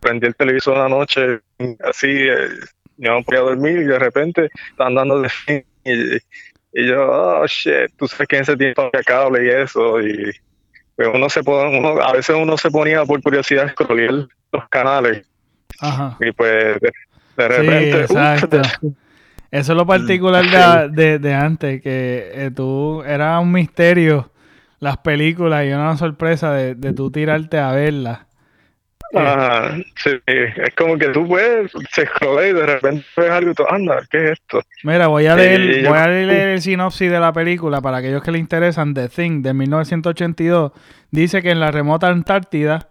[0.00, 1.40] prendí el televisor una noche
[1.88, 2.48] así, eh,
[2.96, 6.16] yo no podía dormir y de repente estaban dando de fin y,
[6.72, 10.32] y, yo, oh shit, tú sabes que en ese tiempo había cable y eso y
[10.96, 13.92] pues uno se pone, uno, a veces uno se ponía por curiosidad a
[14.52, 15.26] los canales
[16.20, 16.78] y pues
[17.36, 18.06] de repente.
[18.06, 18.62] Sí, exacto.
[19.50, 24.32] Eso es lo particular de, de, antes, que eh, tú era un misterio
[24.80, 28.26] las películas y una sorpresa de, de tú tirarte a verlas.
[29.16, 33.64] Ah, sí, es como que tú puedes, se y de repente ves algo y tú,
[33.68, 34.60] anda, ¿qué es esto?
[34.82, 38.32] Mira, voy a leer, voy a leer el sinopsis de la película para aquellos que
[38.32, 38.92] le interesan.
[38.92, 40.72] The Thing, de 1982,
[41.10, 42.88] dice que en la remota Antártida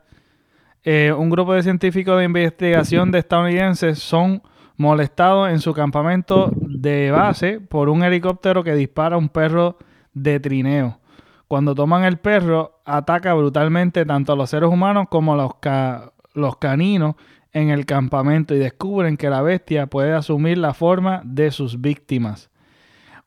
[0.84, 4.42] eh, un grupo de científicos de investigación de estadounidenses son
[4.76, 9.78] molestados en su campamento de base por un helicóptero que dispara a un perro
[10.14, 11.00] de trineo.
[11.48, 17.16] Cuando toman el perro, ataca brutalmente tanto a los seres humanos como a los, caninos
[17.52, 22.50] en el campamento y descubren que la bestia puede asumir la forma de sus víctimas.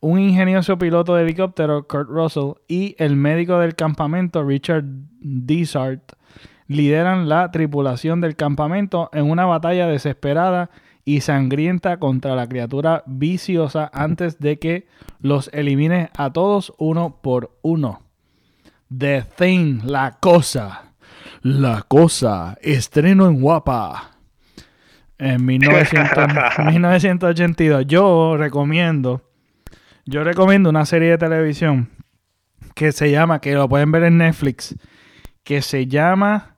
[0.00, 4.84] Un ingenioso piloto de helicóptero, Kurt Russell, y el médico del campamento, Richard
[5.20, 6.12] Dishart,
[6.68, 10.70] lideran la tripulación del campamento en una batalla desesperada
[11.04, 14.88] y sangrienta contra la criatura viciosa antes de que
[15.20, 18.02] los elimine a todos uno por uno.
[18.96, 20.92] The Thing, la cosa.
[21.42, 24.16] La cosa, estreno en guapa.
[25.18, 27.86] En 1982.
[27.88, 29.22] Yo recomiendo,
[30.04, 31.90] yo recomiendo una serie de televisión
[32.74, 34.76] que se llama, que lo pueden ver en Netflix,
[35.42, 36.55] que se llama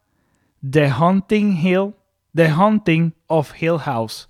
[0.68, 1.94] The Hunting Hill,
[2.34, 4.28] The Hunting of Hill House.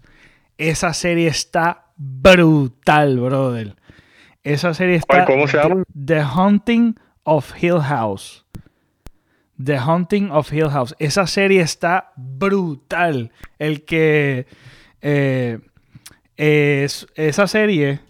[0.57, 3.77] Esa serie está brutal, brother.
[4.43, 5.25] Esa serie está.
[5.25, 5.85] ¿Cómo se llama?
[5.95, 8.45] The Hunting of Hill House.
[9.63, 10.95] The Hunting of Hill House.
[10.99, 13.33] Esa serie está brutal.
[13.59, 14.47] El que.
[15.01, 15.59] Eh,
[16.37, 18.01] es, esa serie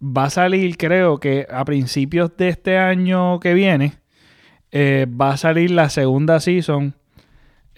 [0.00, 3.94] va a salir, creo que a principios de este año que viene.
[4.70, 6.94] Eh, va a salir la segunda season.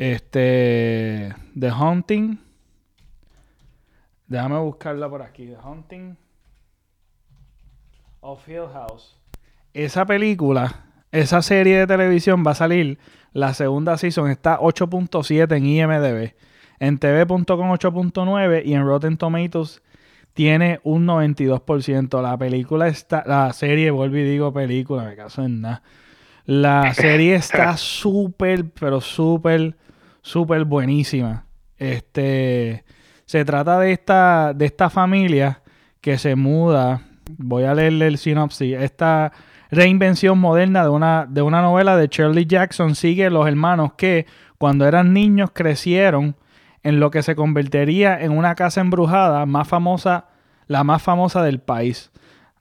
[0.01, 1.35] Este.
[1.59, 2.39] The Hunting.
[4.29, 5.45] Déjame buscarla por aquí.
[5.45, 6.17] The Hunting
[8.21, 9.19] of Hill House.
[9.75, 12.99] Esa película, esa serie de televisión va a salir.
[13.35, 16.35] La segunda season está 8.7 en IMDb.
[16.79, 19.83] En TV.com 8.9 y en Rotten Tomatoes
[20.33, 22.23] tiene un 92%.
[22.23, 25.83] La película está, la serie, vuelvo y digo película, me caso en nada.
[26.47, 29.77] La serie está súper, pero súper,
[30.23, 31.47] súper buenísima.
[31.77, 32.85] Este,
[33.25, 35.63] se trata de esta, de esta familia
[36.01, 37.03] que se muda.
[37.39, 38.77] Voy a leerle el sinopsis.
[38.79, 39.33] Esta
[39.71, 44.27] reinvención moderna de una, de una novela de Shirley Jackson sigue los hermanos que,
[44.59, 46.37] cuando eran niños, crecieron
[46.83, 50.27] en lo que se convertiría en una casa embrujada más famosa,
[50.67, 52.11] la más famosa del país.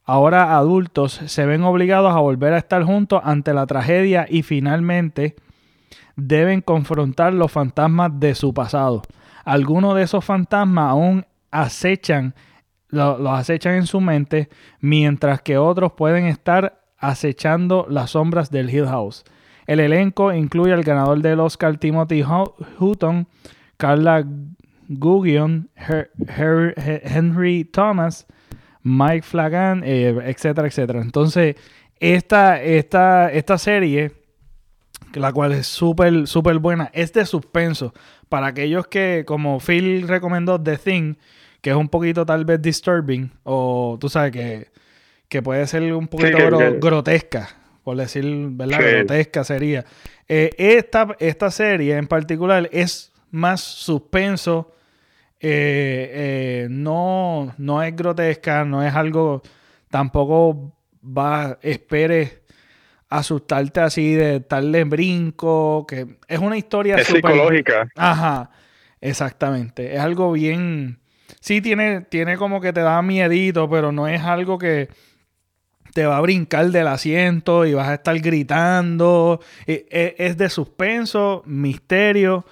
[0.05, 5.35] Ahora adultos se ven obligados a volver a estar juntos ante la tragedia y finalmente
[6.21, 9.01] deben confrontar los fantasmas de su pasado.
[9.45, 12.35] Algunos de esos fantasmas aún acechan,
[12.89, 18.87] los acechan en su mente, mientras que otros pueden estar acechando las sombras del Hill
[18.87, 19.23] House.
[19.65, 22.23] El elenco incluye al ganador del Oscar Timothy
[22.79, 23.27] Hutton,
[23.77, 24.25] Carla
[24.87, 25.69] Gugion,
[26.27, 28.25] Henry Thomas,
[28.81, 31.01] Mike Flagan, eh, etcétera, etcétera.
[31.01, 31.55] Entonces,
[31.99, 34.11] esta, esta, esta serie,
[35.13, 37.93] la cual es súper, súper buena, es de suspenso.
[38.27, 41.15] Para aquellos que, como Phil recomendó, The Thing,
[41.61, 44.67] que es un poquito tal vez disturbing, o tú sabes que,
[45.27, 46.37] que puede ser un poquito
[46.79, 47.49] grotesca,
[47.83, 48.79] por decir, ¿verdad?
[48.79, 49.85] Grotesca sería.
[50.27, 54.73] Eh, esta, esta serie en particular es más suspenso
[55.41, 59.41] eh, eh, no, no es grotesca, no es algo,
[59.89, 62.43] tampoco va, espere
[63.09, 67.89] asustarte así de darle brinco, que es una historia es psicológica.
[67.95, 68.51] Ajá,
[69.01, 69.95] exactamente.
[69.95, 70.99] Es algo bien,
[71.39, 74.89] sí tiene, tiene como que te da miedito, pero no es algo que
[75.93, 79.41] te va a brincar del asiento y vas a estar gritando.
[79.65, 82.45] E, e, es de suspenso, misterio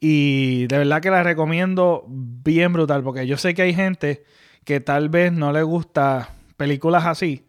[0.00, 4.24] y de verdad que la recomiendo bien brutal, porque yo sé que hay gente
[4.64, 7.46] que tal vez no le gusta películas así.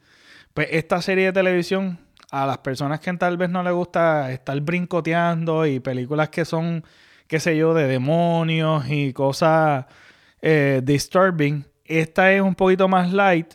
[0.54, 2.00] Pues esta serie de televisión,
[2.32, 6.84] a las personas que tal vez no le gusta estar brincoteando y películas que son,
[7.28, 9.86] qué sé yo, de demonios y cosas
[10.42, 13.54] eh, disturbing, esta es un poquito más light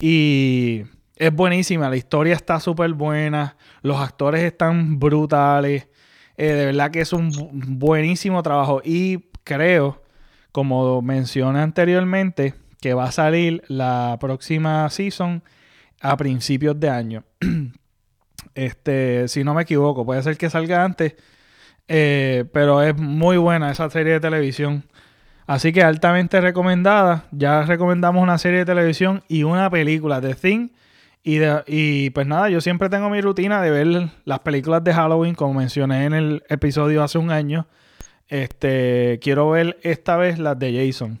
[0.00, 0.82] y
[1.16, 1.88] es buenísima.
[1.88, 5.88] La historia está súper buena, los actores están brutales.
[6.36, 7.30] Eh, de verdad que es un
[7.78, 10.02] buenísimo trabajo y creo,
[10.52, 15.42] como mencioné anteriormente, que va a salir la próxima season
[16.00, 17.24] a principios de año.
[18.54, 21.14] este, si no me equivoco, puede ser que salga antes,
[21.88, 24.84] eh, pero es muy buena esa serie de televisión.
[25.46, 27.24] Así que altamente recomendada.
[27.32, 30.20] Ya recomendamos una serie de televisión y una película.
[30.20, 30.68] The Thing
[31.22, 35.34] y, y pues nada, yo siempre tengo mi rutina de ver las películas de Halloween,
[35.34, 37.66] como mencioné en el episodio hace un año.
[38.28, 41.20] Este, quiero ver esta vez las de Jason.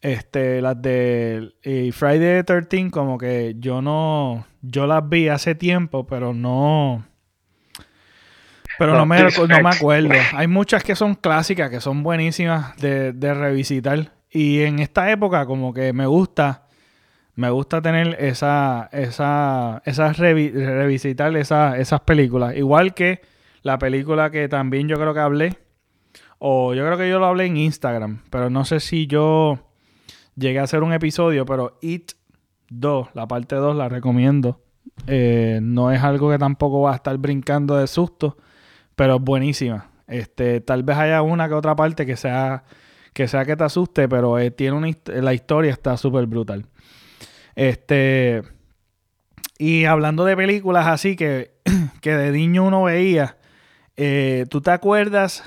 [0.00, 1.52] Este, las de
[1.94, 7.04] Friday the 13, como que yo no, yo las vi hace tiempo, pero no,
[8.78, 10.14] pero no, me, no me acuerdo.
[10.34, 14.12] Hay muchas que son clásicas, que son buenísimas de, de revisitar.
[14.30, 16.64] Y en esta época como que me gusta
[17.36, 22.56] me gusta tener esa, esa, esas revisitar esas películas.
[22.56, 23.22] Igual que
[23.62, 25.58] la película que también yo creo que hablé,
[26.38, 29.70] o yo creo que yo lo hablé en Instagram, pero no sé si yo
[30.36, 32.12] llegué a hacer un episodio, pero It
[32.80, 34.60] 2, la parte 2 la recomiendo.
[35.06, 38.36] Eh, no es algo que tampoco va a estar brincando de susto,
[38.94, 39.90] pero es buenísima.
[40.06, 42.64] Este, tal vez haya una que otra parte que sea
[43.12, 46.66] que sea que te asuste, pero eh, tiene una la historia está súper brutal.
[47.54, 48.42] Este
[49.58, 51.52] y hablando de películas así que,
[52.00, 53.38] que de niño uno veía,
[53.96, 55.44] eh, ¿tú te acuerdas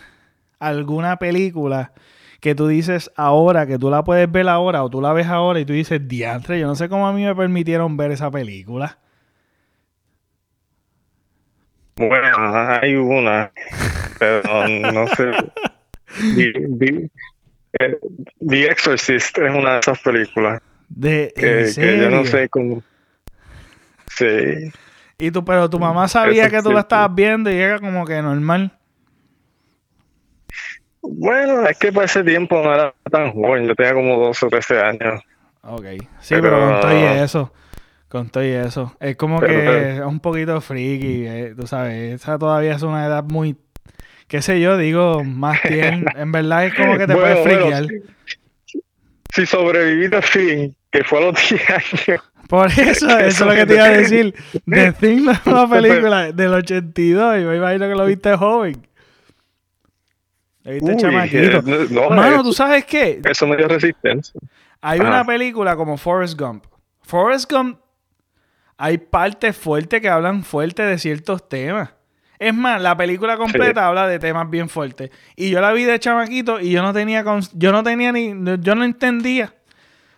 [0.60, 1.94] alguna película
[2.40, 5.60] que tú dices ahora, que tú la puedes ver ahora o tú la ves ahora
[5.60, 8.98] y tú dices, diantre, yo no sé cómo a mí me permitieron ver esa película?
[11.96, 13.52] Bueno, hay una,
[14.20, 15.32] pero no, sé.
[16.80, 17.10] The,
[18.40, 20.62] The, Exorcist es una de esas películas.
[20.90, 22.82] De, que, que yo no sé cómo.
[24.08, 24.72] Sí.
[25.20, 28.22] Y tú, pero tu mamá sabía que tú la estabas viendo y era como que
[28.22, 28.77] normal.
[31.02, 34.50] Bueno, es que para ese tiempo no era tan joven, yo tenía como 12 o
[34.50, 35.22] 13 años.
[35.62, 35.86] Ok,
[36.22, 37.54] sí, pero, con todo y eso,
[38.08, 42.38] con todo y eso, es como que es un poquito freaky, eh, tú sabes, esa
[42.38, 43.58] todavía es una edad muy,
[44.28, 47.86] qué sé yo, digo, más bien, en verdad es como que te puedes friquear.
[49.34, 52.22] si, sobreviviste así, que fue a los 10 años.
[52.48, 52.80] Por eso,
[53.20, 54.34] eso es lo que te iba a decir.
[54.66, 58.87] The Thing es una película del 82 y me imagino que lo viste joven.
[60.74, 61.64] ¿Viste chamaquito?
[61.66, 63.22] Eh, Mano, ¿tú sabes qué?
[63.24, 64.40] Eso me dio resistencia.
[64.82, 66.66] Hay una película como Forrest Gump.
[67.02, 67.80] Forrest Gump,
[68.78, 71.90] hay partes fuertes que hablan fuerte de ciertos temas.
[72.38, 75.10] Es más, la película completa habla de temas bien fuertes.
[75.36, 78.76] Y yo la vi de chamaquito y yo no tenía, yo no tenía ni, yo
[78.76, 79.56] no entendía.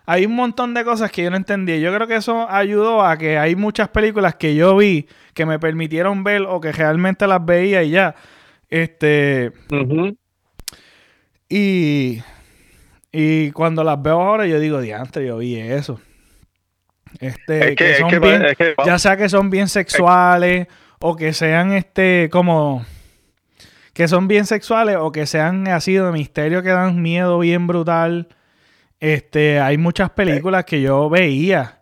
[0.05, 1.77] Hay un montón de cosas que yo no entendía.
[1.77, 5.59] Yo creo que eso ayudó a que hay muchas películas que yo vi que me
[5.59, 8.15] permitieron ver o que realmente las veía y ya.
[8.67, 9.51] Este.
[11.49, 12.21] Y,
[13.11, 15.99] y cuando las veo ahora, yo digo, diantre, yo vi eso.
[17.19, 18.45] Este, que, son bien,
[18.85, 20.67] ya sea que son bien sexuales
[20.99, 22.85] o que sean este como
[23.93, 28.27] que son bien sexuales o que sean así de misterio que dan miedo bien brutal.
[28.99, 31.81] Este, hay muchas películas que yo veía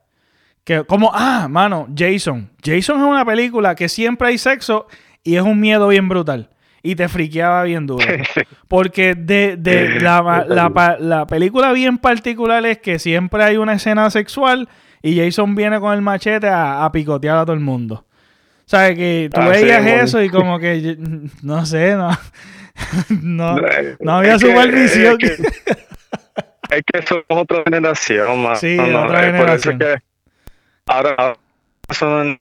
[0.64, 2.50] que como ah, mano, Jason.
[2.64, 4.88] Jason es una película que siempre hay sexo
[5.24, 6.50] y es un miedo bien brutal
[6.88, 8.06] y te friqueaba bien duro.
[8.70, 9.58] Porque de,
[10.00, 14.70] la, película bien particular es que siempre hay una escena sexual
[15.02, 18.06] y Jason viene con el machete a, picotear a todo el mundo.
[18.60, 20.98] O sea, que tú ah, veías eso y como que,
[21.42, 22.18] no sé, no,
[24.00, 25.18] no, había supervisión.
[25.20, 25.48] Es que,
[26.78, 28.62] es que somos otra generación, más.
[28.62, 29.78] Sí, otra generación.
[29.78, 29.98] que
[30.86, 31.36] ahora,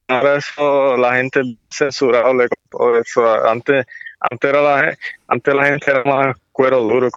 [0.08, 3.48] ahora eso, la gente censurable con todo eso.
[3.48, 3.86] Antes
[4.20, 4.98] antes, era la,
[5.28, 7.08] antes la gente era más cuero duro.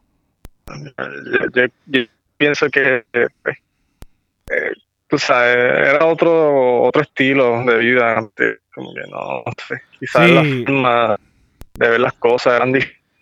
[1.53, 2.03] Yo,
[2.37, 3.57] pienso que, pues,
[4.51, 4.71] eh,
[5.07, 8.59] tú sabes, era otro otro estilo de vida antes.
[8.73, 11.17] Como que no, sé, quizás la forma
[11.73, 12.73] de ver las cosas eran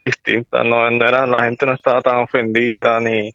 [0.05, 0.65] distintas.
[0.65, 3.33] No, era, la gente no estaba tan ofendida ni,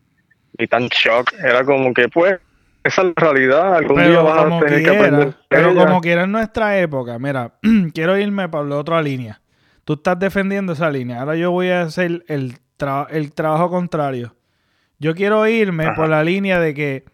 [0.58, 1.32] ni tan shock.
[1.42, 2.38] Era como que, pues,
[2.84, 3.76] esa es la realidad.
[3.76, 5.34] Algún día vas a tener que aprender.
[5.48, 7.52] Pero como quiera en nuestra época, mira,
[7.94, 9.41] quiero irme para la otra línea.
[9.84, 11.20] Tú estás defendiendo esa línea.
[11.20, 12.58] Ahora yo voy a hacer el,
[13.10, 14.34] el trabajo contrario.
[14.98, 17.04] Yo quiero irme por la línea de que,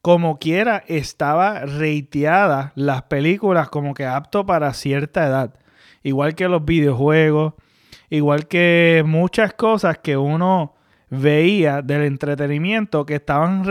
[0.00, 5.54] como quiera, estaba reiteada las películas como que apto para cierta edad.
[6.02, 7.54] Igual que los videojuegos,
[8.08, 10.74] igual que muchas cosas que uno
[11.10, 13.64] veía del entretenimiento que estaban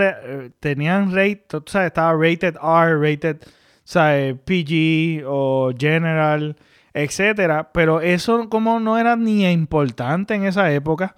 [0.59, 3.38] tenían rate, tú sabes, estaba rated R, rated,
[3.84, 4.36] ¿sabes?
[4.45, 6.55] PG o general
[6.93, 7.71] etcétera.
[7.73, 11.15] Pero eso como no era ni importante en esa época,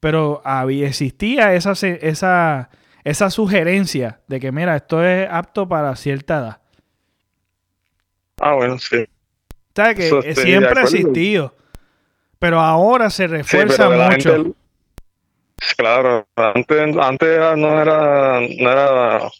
[0.00, 2.70] pero había, existía esa, esa,
[3.04, 6.60] esa sugerencia de que, mira, esto es apto para cierta edad.
[8.40, 9.06] Ah, bueno, sí.
[9.74, 11.54] ¿Sabes que siempre ha existido?
[12.38, 14.54] Pero ahora se refuerza mucho.
[15.76, 19.30] claro, antes, antes no era, no era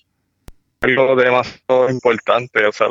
[0.81, 2.65] algo demasiado importante.
[2.67, 2.87] O sea,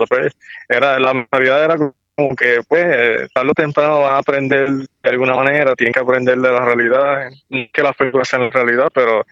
[0.70, 5.36] era, la realidad era como que pues tarde o temprano van a aprender de alguna
[5.36, 9.26] manera, tienen que aprender de la realidad, que las películas sean la realidad, pero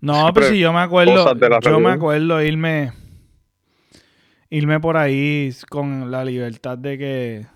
[0.00, 2.92] no, pero si yo me acuerdo, yo me acuerdo irme
[4.50, 7.46] irme por ahí con la libertad de que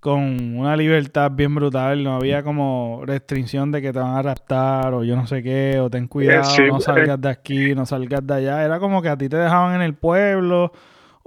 [0.00, 4.94] con una libertad bien brutal, no había como restricción de que te van a raptar
[4.94, 8.34] o yo no sé qué, o ten cuidado, no salgas de aquí, no salgas de
[8.34, 10.72] allá, era como que a ti te dejaban en el pueblo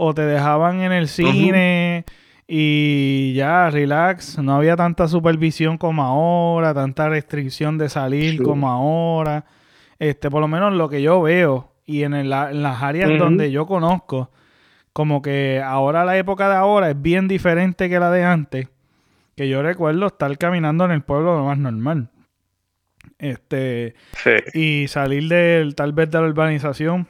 [0.04, 2.06] o te dejaban en el cine
[2.48, 9.46] y ya, relax, no había tanta supervisión como ahora, tanta restricción de salir como ahora.
[10.00, 14.32] Este, por lo menos lo que yo veo y en, las áreas donde yo conozco,
[14.92, 18.70] como que ahora la época de ahora es bien diferente que la de antes,
[19.36, 22.10] que yo recuerdo estar caminando en el pueblo lo más normal.
[23.20, 23.94] Este,
[24.56, 27.08] y salir del tal vez de la urbanización.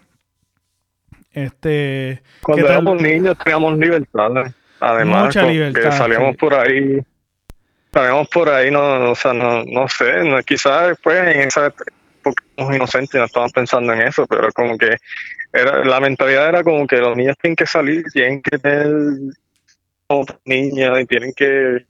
[1.34, 4.32] Este, cuando éramos niños teníamos libertad.
[4.80, 7.00] Además, Mucha libertad, salíamos por ahí,
[7.94, 11.74] salíamos por ahí, no, o sea, no, no sé, no, quizás después en esa
[12.24, 14.96] porque somos inocentes y no estamos pensando en eso, pero como que
[15.54, 18.88] era, la mentalidad era como que los niños tienen que salir, tienen que tener
[20.08, 21.86] otras niñas y tienen que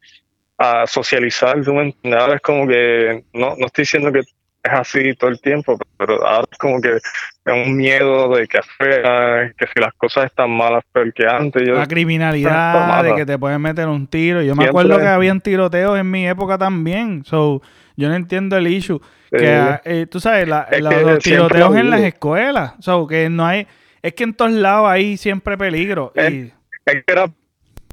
[0.57, 4.21] a socializar, Ahora es como que, no, no estoy diciendo que
[4.63, 7.03] es así todo el tiempo, pero ahora es como que es
[7.45, 11.67] un miedo de que afuera, que si las cosas están malas peor que antes.
[11.67, 14.41] la criminalidad, de que te pueden meter un tiro.
[14.41, 17.61] Yo me acuerdo que habían tiroteos en mi época también, so
[17.95, 19.01] yo no entiendo el issue.
[19.31, 23.65] Que, eh, tú sabes, los tiroteos en las escuelas, so que no hay,
[24.01, 26.11] es que en todos lados hay siempre peligro.
[26.15, 26.51] y...
[26.85, 27.31] es que era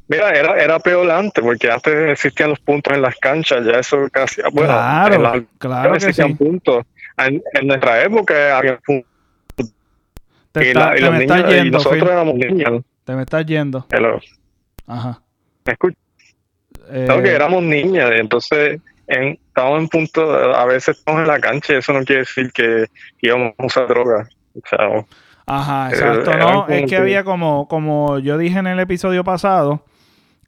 [0.08, 4.08] Mira, era, era peor antes, porque antes existían los puntos en las canchas, ya eso
[4.10, 4.40] casi.
[4.52, 6.84] Bueno, claro, claro que existían puntos.
[7.18, 9.10] En, nuestra época había puntos.
[10.52, 12.82] Te, y, me niños, yendo, y nosotros éramos niños.
[13.04, 13.86] Te me estás yendo.
[13.90, 14.18] Hello.
[14.86, 15.20] Ajá.
[15.66, 15.98] ¿Me escuchas?
[16.90, 17.06] Eh...
[17.22, 21.76] que éramos niñas, entonces en, estábamos en punto, a veces estamos en la cancha y
[21.76, 22.86] eso no quiere decir que
[23.20, 24.28] íbamos a usar drogas.
[24.54, 25.04] O sea,
[25.46, 26.36] Ajá, exacto.
[26.36, 29.82] No, es que había como, como yo dije en el episodio pasado,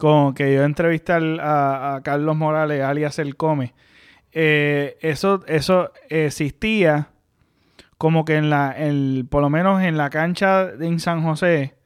[0.00, 3.74] con que yo entrevisté a, Carlos Morales, alias El Come,
[4.32, 7.10] eh, eso, eso existía
[7.98, 11.76] como que en la, el, por lo menos en la cancha en San José,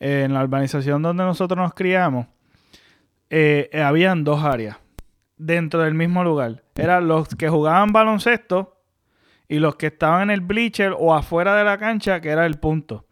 [0.00, 2.28] eh, en la urbanización donde nosotros nos criamos,
[3.28, 4.78] eh, habían dos áreas
[5.36, 6.64] dentro del mismo lugar.
[6.76, 8.80] Eran los que jugaban baloncesto
[9.48, 12.58] y los que estaban en el bleacher o afuera de la cancha, que era el
[12.58, 13.04] punto,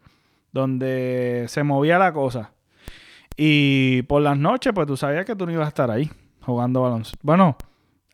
[0.51, 2.53] donde se movía la cosa.
[3.41, 6.11] Y por las noches, pues tú sabías que tú no ibas a estar ahí
[6.41, 7.19] jugando baloncesto.
[7.21, 7.55] Bueno,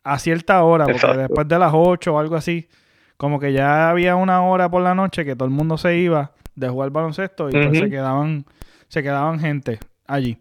[0.03, 2.69] a cierta hora, porque después de las 8 o algo así,
[3.17, 6.33] como que ya había una hora por la noche que todo el mundo se iba
[6.53, 8.45] de jugar baloncesto y pues se quedaban,
[8.87, 10.37] se quedaban gente allí.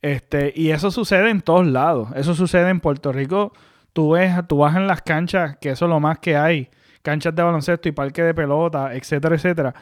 [0.00, 2.08] Este, y eso sucede en todos lados.
[2.16, 3.52] Eso sucede en Puerto Rico.
[3.92, 6.70] Tú ves, tú vas en las canchas, que eso es lo más que hay.
[7.02, 9.74] Canchas de baloncesto y parque de pelota, etcétera, etcétera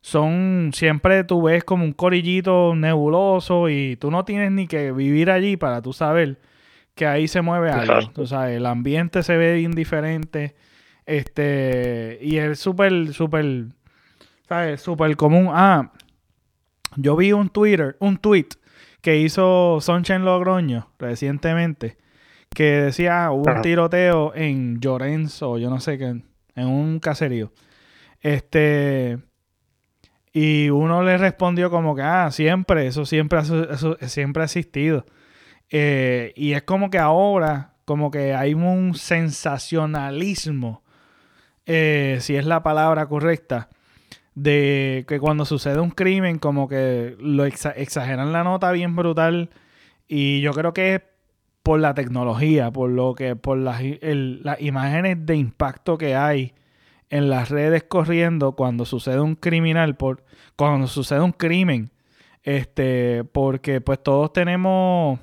[0.00, 5.30] son siempre tú ves como un corillito nebuloso y tú no tienes ni que vivir
[5.30, 6.40] allí para tú saber
[6.94, 8.26] que ahí se mueve algo.
[8.26, 10.54] Sabes, el ambiente se ve indiferente.
[11.06, 13.66] Este, y es súper, súper,
[14.48, 14.80] ¿sabes?
[14.80, 15.48] Súper común.
[15.50, 15.92] Ah,
[16.96, 18.48] yo vi un Twitter, un tweet
[19.00, 21.96] que hizo Sunshine Logroño recientemente
[22.54, 26.22] que decía ah, hubo un tiroteo en Llorenzo, yo no sé qué,
[26.56, 27.52] en un caserío.
[28.20, 29.18] Este,
[30.32, 35.04] y uno le respondió como que, ah, siempre, eso siempre, eso, siempre ha existido.
[35.70, 40.82] Eh, y es como que ahora, como que hay un sensacionalismo,
[41.66, 43.68] eh, si es la palabra correcta,
[44.34, 49.50] de que cuando sucede un crimen, como que lo exageran la nota bien brutal.
[50.08, 51.02] Y yo creo que es
[51.62, 56.54] por la tecnología, por lo que, por las, las imágenes de impacto que hay
[57.10, 60.24] en las redes corriendo cuando sucede un criminal, por,
[60.56, 61.90] cuando sucede un crimen,
[62.42, 65.18] este, porque pues todos tenemos,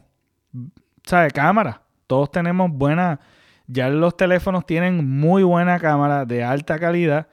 [1.03, 1.33] ¿sabes?
[1.33, 3.21] Cámara, todos tenemos buena,
[3.67, 7.27] ya los teléfonos tienen muy buena cámara de alta calidad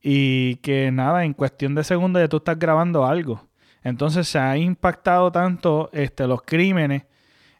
[0.00, 3.44] y que nada, en cuestión de segundos ya tú estás grabando algo.
[3.82, 7.02] Entonces se ha impactado tanto este, los crímenes,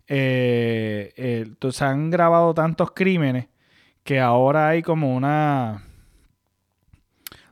[0.08, 3.48] eh, eh, se han grabado tantos crímenes
[4.04, 5.82] que ahora hay como una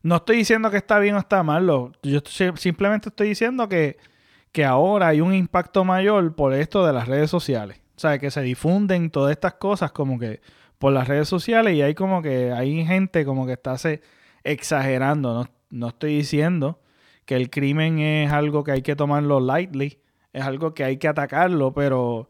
[0.04, 2.20] no estoy diciendo que está bien o está mal, yo
[2.56, 3.96] simplemente estoy diciendo que,
[4.52, 7.80] que ahora hay un impacto mayor por esto de las redes sociales.
[7.96, 10.42] O sea, que se difunden todas estas cosas como que
[10.78, 14.02] por las redes sociales y hay como que hay gente como que está se,
[14.42, 15.32] exagerando.
[15.32, 16.82] No, no estoy diciendo
[17.24, 20.02] que el crimen es algo que hay que tomarlo lightly,
[20.34, 22.28] es algo que hay que atacarlo, pero,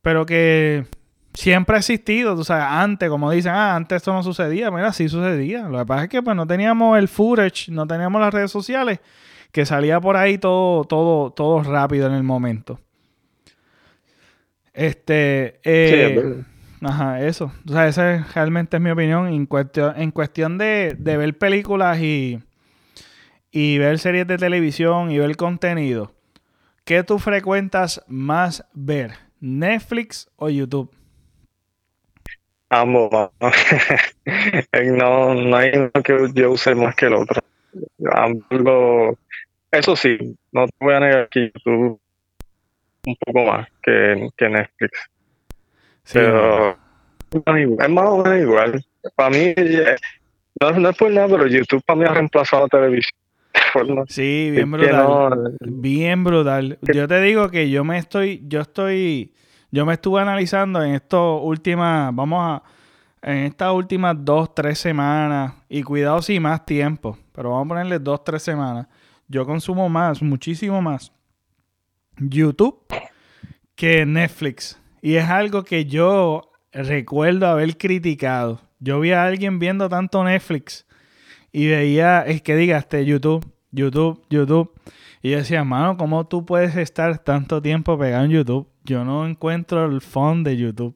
[0.00, 0.86] pero que
[1.34, 5.08] siempre ha existido, tú sabes, antes, como dicen, ah, antes esto no sucedía, mira, sí
[5.08, 5.68] sucedía.
[5.68, 9.00] Lo que pasa es que pues no teníamos el footage, no teníamos las redes sociales,
[9.52, 12.80] que salía por ahí todo, todo, todo rápido en el momento.
[14.72, 16.42] Este, eh,
[16.80, 17.52] ajá, eso.
[17.68, 22.00] O sea, esa realmente es mi opinión en cuestión, en cuestión de, de ver películas
[22.00, 22.40] y,
[23.52, 26.14] y ver series de televisión y ver contenido
[26.84, 29.14] ¿qué tú frecuentas más ver?
[29.40, 30.90] ¿Netflix o YouTube?
[32.80, 33.30] Ambos,
[34.84, 37.40] no, no hay uno que yo use más que el otro.
[38.12, 39.16] Ambos,
[39.70, 40.18] eso sí,
[40.52, 42.00] no te voy a negar que YouTube
[43.06, 45.10] un poco más que, que Netflix.
[46.12, 46.76] pero
[47.30, 48.84] es más o menos igual.
[49.14, 49.96] Para mí, eh,
[50.60, 53.20] no, no es por nada, pero YouTube para mí ha reemplazado la televisión.
[54.08, 55.56] Sí, bien brutal.
[55.60, 56.78] bien brutal.
[56.82, 59.32] Yo te digo que yo me estoy, yo estoy,
[59.74, 62.62] yo me estuve analizando en estas últimas, vamos a,
[63.22, 67.98] en estas últimas dos, tres semanas, y cuidado si más tiempo, pero vamos a ponerle
[67.98, 68.86] dos, tres semanas.
[69.26, 71.10] Yo consumo más, muchísimo más
[72.18, 72.84] YouTube
[73.74, 74.80] que Netflix.
[75.02, 78.60] Y es algo que yo recuerdo haber criticado.
[78.78, 80.86] Yo vi a alguien viendo tanto Netflix
[81.50, 84.70] y veía, es que digaste YouTube, YouTube, YouTube.
[85.20, 88.68] Y yo decía, mano, ¿cómo tú puedes estar tanto tiempo pegado en YouTube?
[88.84, 90.94] Yo no encuentro el fondo de YouTube.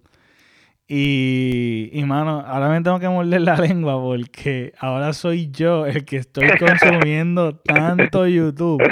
[0.86, 6.04] Y, y, mano, ahora me tengo que morder la lengua porque ahora soy yo el
[6.04, 8.82] que estoy consumiendo tanto YouTube.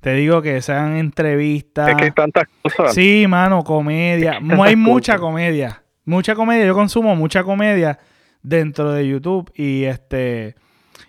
[0.00, 1.90] Te digo que sean entrevistas.
[1.90, 2.94] Es que hay tantas cosas.
[2.94, 4.40] Sí, mano, comedia.
[4.42, 5.82] No hay mucha comedia.
[6.04, 6.66] Mucha comedia.
[6.66, 7.98] Yo consumo mucha comedia
[8.42, 10.56] dentro de YouTube y este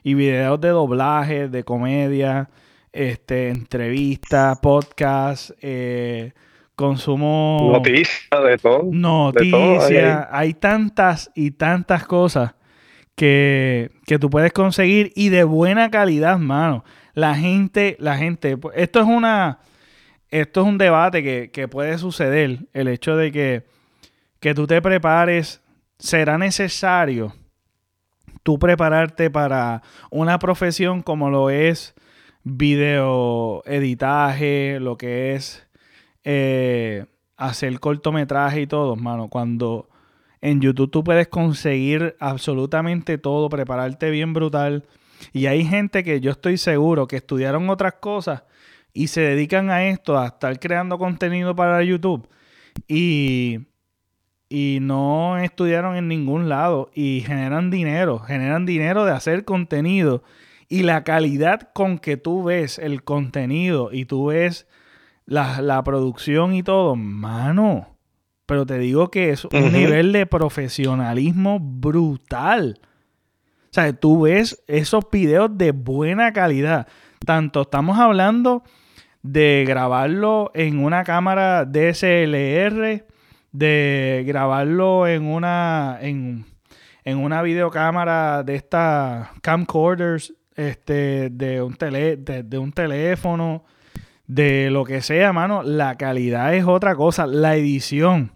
[0.03, 2.49] y videos de doblaje, de comedia,
[2.91, 6.33] este, entrevistas, podcasts, eh,
[6.79, 7.71] consumo...
[7.73, 8.83] Noticias, de todo.
[8.89, 10.27] Noticias.
[10.31, 12.55] hay tantas y tantas cosas
[13.15, 16.85] que, que tú puedes conseguir y de buena calidad, mano.
[17.13, 19.59] La gente, la gente, pues, esto es una,
[20.29, 23.65] esto es un debate que, que puede suceder, el hecho de que,
[24.39, 25.61] que tú te prepares,
[25.97, 27.35] será necesario
[28.41, 31.93] tú prepararte para una profesión como lo es
[32.43, 35.68] video editaje, lo que es
[36.23, 37.05] eh,
[37.37, 39.29] hacer cortometraje y todo, mano.
[39.29, 39.89] Cuando
[40.41, 44.85] en YouTube tú puedes conseguir absolutamente todo, prepararte bien brutal.
[45.33, 48.43] Y hay gente que yo estoy seguro que estudiaron otras cosas
[48.93, 52.27] y se dedican a esto, a estar creando contenido para YouTube.
[52.87, 53.59] Y
[54.49, 60.23] y no estudiaron en ningún lado y generan dinero, generan dinero de hacer contenido
[60.67, 64.67] y la calidad con que tú ves el contenido y tú ves
[65.29, 67.97] la, producción y todo, mano,
[68.45, 72.79] pero te digo que es un nivel de profesionalismo brutal.
[72.81, 76.87] O sea, tú ves esos videos de buena calidad.
[77.25, 78.63] Tanto estamos hablando
[79.21, 83.05] de grabarlo en una cámara DSLR
[83.51, 86.45] de grabarlo en una en,
[87.05, 93.63] una videocámara de estas camcorders este de un tele, de, un teléfono
[94.29, 98.31] de lo que sea mano la calidad es otra cosa la edición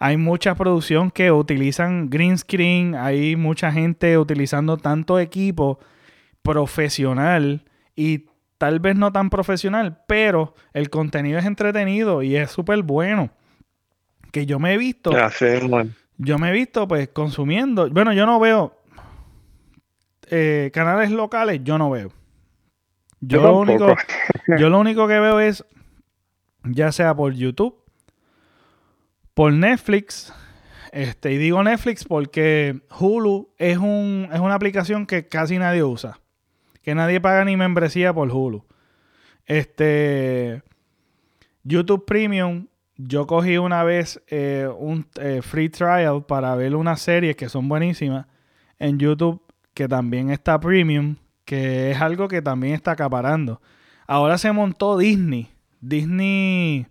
[0.00, 5.78] hay mucha producción que utilizan green screen hay mucha gente utilizando tanto equipo
[6.42, 7.62] profesional
[7.94, 8.26] y
[8.58, 13.30] tal vez no tan profesional pero el contenido es entretenido y es súper bueno
[14.34, 15.12] que yo me he visto.
[16.18, 17.88] Yo me he visto, pues, consumiendo.
[17.88, 18.76] Bueno, yo no veo
[20.28, 22.10] eh, canales locales, yo no veo.
[23.26, 23.94] Yo, lo único,
[24.58, 25.64] yo lo único que veo es,
[26.64, 27.76] ya sea por YouTube,
[29.34, 30.32] por Netflix,
[30.92, 36.20] este, y digo Netflix porque Hulu es, un, es una aplicación que casi nadie usa.
[36.82, 38.64] Que nadie paga ni membresía por Hulu.
[39.46, 40.62] Este.
[41.64, 47.36] YouTube Premium yo cogí una vez eh, un eh, free trial para ver unas series
[47.36, 48.26] que son buenísimas
[48.78, 53.60] en YouTube, que también está premium, que es algo que también está acaparando.
[54.06, 55.50] Ahora se montó Disney.
[55.80, 56.86] Disney,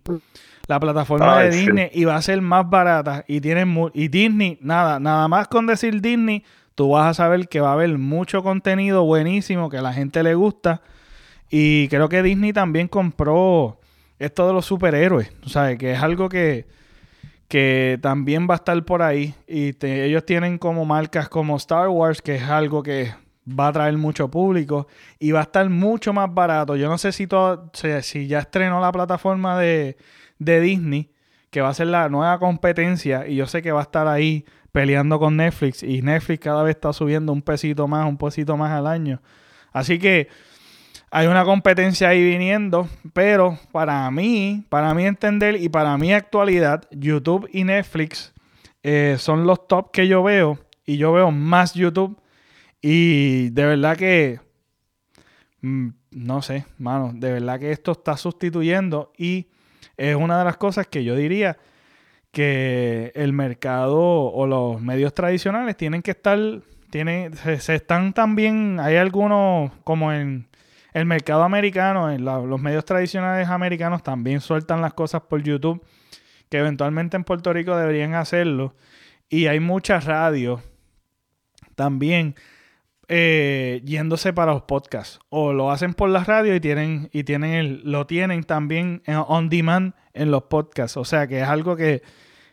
[0.66, 3.24] la plataforma de Disney, y va a ser más barata.
[3.26, 6.44] Y, tienen y Disney, nada, nada más con decir Disney,
[6.74, 10.22] tú vas a saber que va a haber mucho contenido buenísimo que a la gente
[10.22, 10.82] le gusta.
[11.50, 13.80] Y creo que Disney también compró
[14.18, 15.76] esto de los superhéroes, ¿sabes?
[15.76, 16.66] Que es algo que,
[17.48, 19.34] que también va a estar por ahí.
[19.48, 23.12] Y ellos tienen como marcas como Star Wars, que es algo que
[23.48, 24.86] va a traer mucho público
[25.18, 26.76] y va a estar mucho más barato.
[26.76, 29.96] Yo no sé si, todo, si ya estrenó la plataforma de,
[30.38, 31.10] de Disney,
[31.50, 34.44] que va a ser la nueva competencia, y yo sé que va a estar ahí
[34.72, 38.72] peleando con Netflix, y Netflix cada vez está subiendo un pesito más, un pesito más
[38.72, 39.20] al año.
[39.72, 40.28] Así que
[41.10, 46.88] hay una competencia ahí viniendo, pero para mí, para mí entender y para mi actualidad,
[46.90, 48.32] YouTube y Netflix
[48.82, 52.18] eh, son los top que yo veo y yo veo más YouTube
[52.86, 54.40] y de verdad que
[55.62, 59.48] mm, no sé, mano, de verdad que esto está sustituyendo y
[59.96, 61.56] es una de las cosas que yo diría
[62.30, 66.38] que el mercado o los medios tradicionales tienen que estar,
[66.90, 70.46] tienen, se, están también, hay algunos como en
[70.92, 75.82] el mercado americano, en los medios tradicionales americanos también sueltan las cosas por YouTube,
[76.50, 78.74] que eventualmente en Puerto Rico deberían hacerlo.
[79.30, 80.60] Y hay muchas radios
[81.76, 82.34] también
[83.08, 85.18] eh, yéndose para los podcasts.
[85.28, 89.48] O lo hacen por la radio y tienen, y tienen el, lo tienen también on
[89.48, 90.96] demand en los podcasts.
[90.96, 92.02] O sea que es algo que,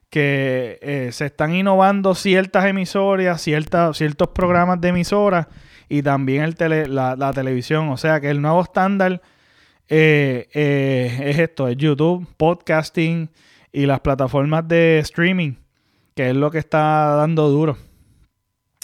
[0.10, 5.47] que eh, se están innovando ciertas emisoras, ciertas, ciertos programas de emisoras
[5.88, 7.89] y también el tele, la, televisión.
[7.89, 9.22] O sea que el nuevo estándar
[9.88, 13.30] eh, es esto, es YouTube, podcasting
[13.72, 15.54] y las plataformas de streaming,
[16.16, 17.78] que es lo que está dando duro.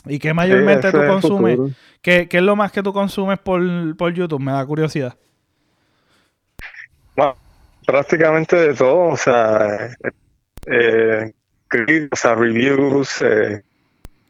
[0.06, 1.60] ¿Y qué mayormente tú consumes?
[2.02, 4.40] ¿Qué, es lo más que tú consumes por, YouTube?
[4.40, 5.16] Me da curiosidad.
[7.16, 7.36] Bueno,
[7.86, 9.90] prácticamente de todo, o sea,
[10.68, 11.34] eh,
[11.70, 13.62] reviews, eh,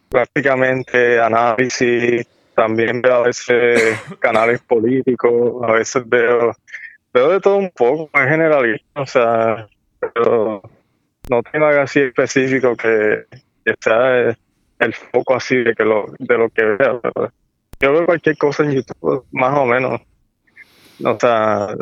[0.09, 6.55] prácticamente análisis, también veo a veces canales políticos, a veces veo,
[7.13, 9.67] veo de todo un poco, en general, o sea,
[9.99, 10.61] pero
[11.29, 13.25] no tengo algo así específico que,
[13.63, 14.35] que sea
[14.79, 17.01] el foco así de que lo, de lo que veo.
[17.79, 20.01] Yo veo cualquier cosa en YouTube, más o menos.
[21.03, 21.75] O sea,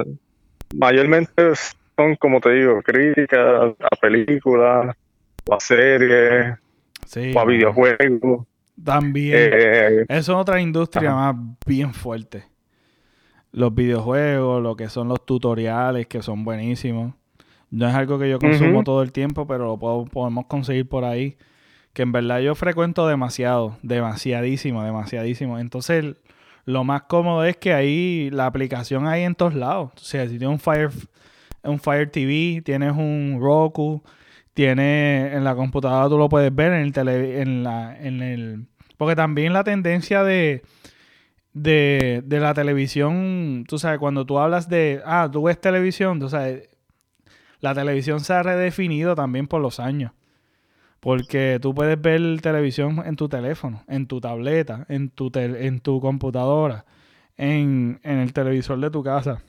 [0.75, 1.55] mayormente
[1.95, 4.95] son, como te digo, críticas a películas,
[5.47, 6.57] o a series,
[7.33, 8.45] o a videojuegos.
[8.83, 9.49] También.
[9.53, 11.35] Eh, Eso es otra industria más
[11.65, 12.43] bien fuerte.
[13.53, 17.13] Los videojuegos, lo que son los tutoriales, que son buenísimos.
[17.71, 21.37] No es algo que yo consumo todo el tiempo, pero lo podemos conseguir por ahí
[21.95, 25.59] que en verdad yo frecuento demasiado, demasiadísimo, demasiadísimo.
[25.59, 26.17] Entonces,
[26.65, 29.93] lo más cómodo es que ahí la aplicación hay en todos lados.
[29.95, 30.89] O sea, si tienes un Fire,
[31.63, 34.03] un Fire TV, tienes un Roku,
[34.53, 38.67] tienes en la computadora tú lo puedes ver en el tele, en la, en el,
[38.97, 40.63] porque también la tendencia de,
[41.53, 46.27] de, de la televisión, tú sabes, cuando tú hablas de, ah, tú ves televisión, tú
[46.27, 46.69] sabes,
[47.61, 50.11] la televisión se ha redefinido también por los años.
[51.05, 56.01] Porque tú puedes ver televisión en tu teléfono, en tu tableta, en tu, en tu
[56.01, 56.83] computadora,
[57.37, 59.43] en, el televisor de tu casa.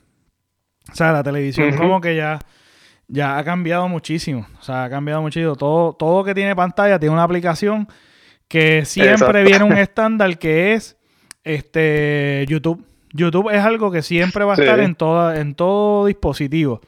[0.91, 2.37] O sea, la televisión como que ya,
[3.07, 4.45] ya ha cambiado muchísimo.
[4.59, 5.55] O sea, ha cambiado muchísimo.
[5.55, 7.87] Todo, todo que tiene pantalla tiene una aplicación
[8.47, 10.95] que siempre viene un estándar que es
[11.43, 12.85] este YouTube.
[13.13, 16.81] YouTube es algo que siempre va a estar en, toda, en todo dispositivo.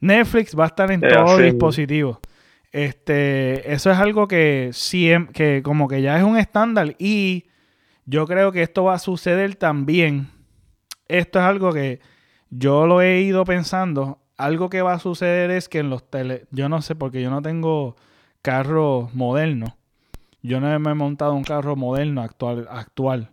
[0.00, 2.20] Netflix va a estar en todo dispositivo.
[2.72, 4.70] Este, eso es algo que,
[5.32, 7.46] que como que ya es un estándar y
[8.04, 10.30] yo creo que esto va a suceder también.
[11.08, 12.00] Esto es algo que
[12.50, 14.18] yo lo he ido pensando.
[14.36, 16.46] Algo que va a suceder es que en los tele...
[16.50, 17.96] Yo no sé, porque yo no tengo
[18.42, 19.76] carro moderno.
[20.42, 23.30] Yo no me he montado un carro moderno actual, actual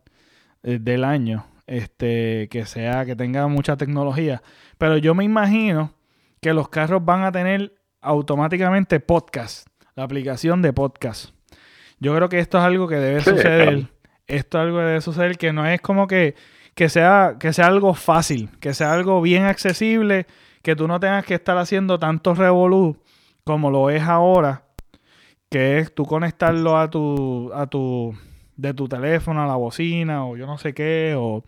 [0.63, 1.45] eh, del año.
[1.65, 4.41] Este, que sea, que tenga mucha tecnología.
[4.77, 5.93] Pero yo me imagino
[6.41, 7.76] que los carros van a tener
[8.07, 11.31] automáticamente podcast, la aplicación de podcast.
[11.99, 13.87] Yo creo que esto es algo que debe suceder.
[14.27, 16.35] Esto es algo que debe suceder que no es como que,
[16.75, 20.27] que, sea, que sea algo fácil, que sea algo bien accesible,
[20.61, 22.97] que tú no tengas que estar haciendo tantos revolú
[23.45, 24.63] como lo es ahora,
[25.49, 28.17] que es tú conectarlo a tu, a tu,
[28.57, 31.45] de tu teléfono a la bocina o yo no sé qué, o,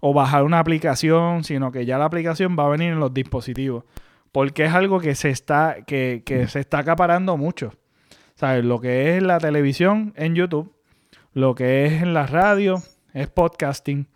[0.00, 3.84] o bajar una aplicación, sino que ya la aplicación va a venir en los dispositivos
[4.32, 7.74] porque es algo que se está, que, se está acaparando mucho.
[8.34, 8.64] ¿Sabes?
[8.64, 10.74] Lo que es la televisión en YouTube,
[11.32, 14.08] lo que es en la radio, es podcasting,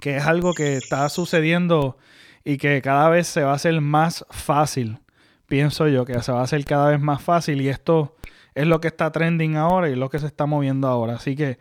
[0.00, 1.98] que es algo que está sucediendo
[2.44, 5.00] y que cada vez se va a hacer más fácil.
[5.46, 8.16] Pienso yo que se va a hacer cada vez más fácil y esto
[8.54, 11.16] es lo que está trending ahora y lo que se está moviendo ahora.
[11.16, 11.58] Así que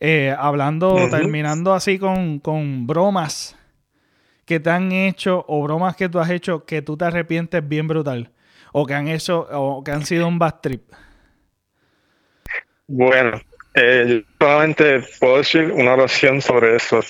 [0.00, 3.55] eh, hablando, terminando así con, con bromas
[4.46, 7.86] que te han hecho o bromas que tú has hecho que tú te arrepientes bien
[7.86, 8.30] brutal?
[8.72, 10.82] O que han hecho o que han sido un bad trip.
[12.86, 13.40] Bueno,
[13.74, 17.00] eh, solamente puedo decir una oración sobre eso.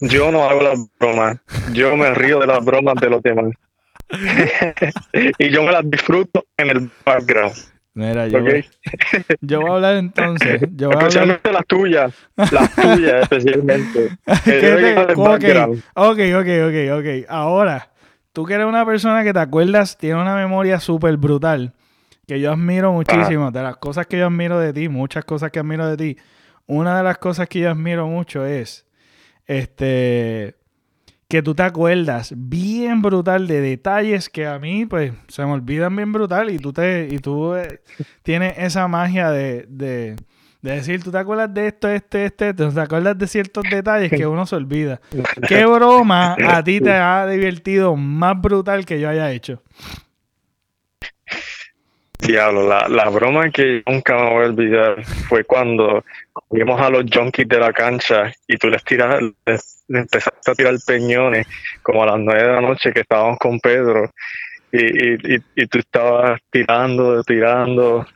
[0.00, 1.38] Yo no hago las bromas,
[1.72, 3.52] yo me río de las bromas de los demás.
[5.38, 7.71] y yo me las disfruto en el background.
[7.94, 8.64] Mira, yo, voy,
[9.42, 10.62] yo voy a hablar entonces.
[10.74, 12.14] Yo voy Especialmente las tuyas.
[12.36, 14.16] Las tuyas, especialmente.
[15.94, 17.28] ok, ok, ok, ok.
[17.28, 17.90] Ahora,
[18.32, 21.74] tú que eres una persona que te acuerdas, tiene una memoria súper brutal.
[22.26, 23.50] Que yo admiro muchísimo.
[23.50, 26.16] De las cosas que yo admiro de ti, muchas cosas que admiro de ti.
[26.66, 28.86] Una de las cosas que yo admiro mucho es.
[29.46, 30.56] Este.
[31.32, 35.96] Que tú te acuerdas bien brutal de detalles que a mí, pues, se me olvidan
[35.96, 37.80] bien brutal y tú, te, y tú eh,
[38.22, 40.16] tienes esa magia de, de,
[40.60, 44.26] de, decir, tú te acuerdas de esto, este, este, te acuerdas de ciertos detalles que
[44.26, 45.00] uno se olvida.
[45.48, 49.62] ¿Qué broma a ti te ha divertido más brutal que yo haya hecho?
[52.22, 56.04] Diablo, la, la broma que nunca me voy a olvidar fue cuando
[56.50, 60.74] vimos a los junkies de la cancha y tú les tiras, les, empezaste a tirar
[60.86, 61.48] peñones
[61.82, 64.08] como a las nueve de la noche que estábamos con Pedro
[64.70, 68.06] y, y, y, tú estabas tirando, tirando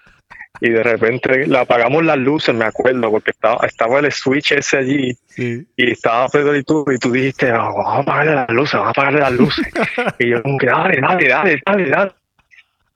[0.60, 4.78] y de repente le apagamos las luces, me acuerdo, porque estaba, estaba el switch ese
[4.78, 8.74] allí y estaba Pedro y tú y tú dijiste, oh, vamos a apagarle las luces,
[8.74, 9.66] vamos a apagarle las luces.
[10.20, 12.12] y yo dale, dale, dale, dale, dale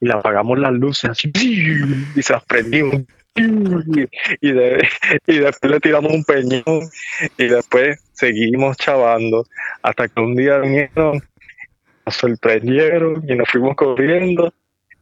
[0.01, 3.03] y le apagamos las luces y se las prendimos.
[3.37, 4.89] Y, de,
[5.27, 6.91] y después le tiramos un peñón
[7.39, 9.47] y después seguimos chavando
[9.83, 11.23] hasta que un día vinieron,
[12.05, 14.53] nos sorprendieron y nos fuimos corriendo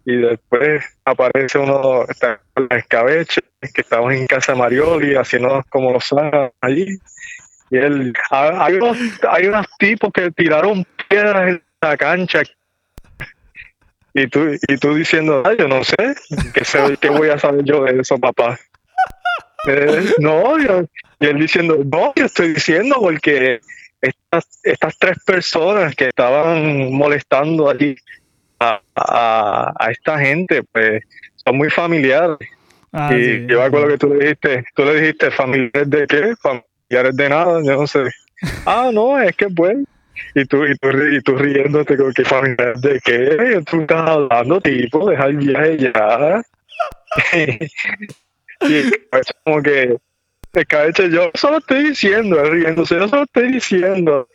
[0.04, 5.92] y después aparece uno, está la escabeche, que estamos en casa de Marioli haciendo como
[5.92, 6.14] los
[6.60, 6.98] allí
[7.70, 12.42] y él, hay unos, hay unos tipos que tiraron piedras en la cancha
[14.14, 15.96] y tú, y tú diciendo, yo no sé,
[16.54, 18.58] ¿qué, sé, ¿qué voy a saber yo de eso, papá?
[19.66, 23.60] Eh, no, y él diciendo, no, yo estoy diciendo porque
[24.00, 27.96] estas, estas tres personas que estaban molestando allí
[28.60, 31.02] a, a, esta gente, pues
[31.36, 32.38] son muy familiares.
[32.92, 36.34] Ah, y yo me acuerdo que tú le dijiste, tú le dijiste, ¿familiares de qué?
[36.40, 38.04] Familiares de nada, yo no sé.
[38.66, 39.84] ah, no, es que bueno
[40.34, 44.60] y tú, y tú, y tú riéndote con que familia de qué, tú estás hablando,
[44.60, 46.42] tipo, deja el viaje ya.
[48.60, 49.96] y pues como que
[50.52, 54.28] escabeche yo solo estoy diciendo, riéndose, yo solo estoy diciendo.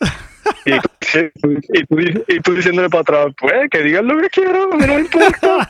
[0.66, 4.78] Y y, tú, y tú diciéndole para atrás, pues que digan lo que quieran, no
[4.78, 5.70] me importa.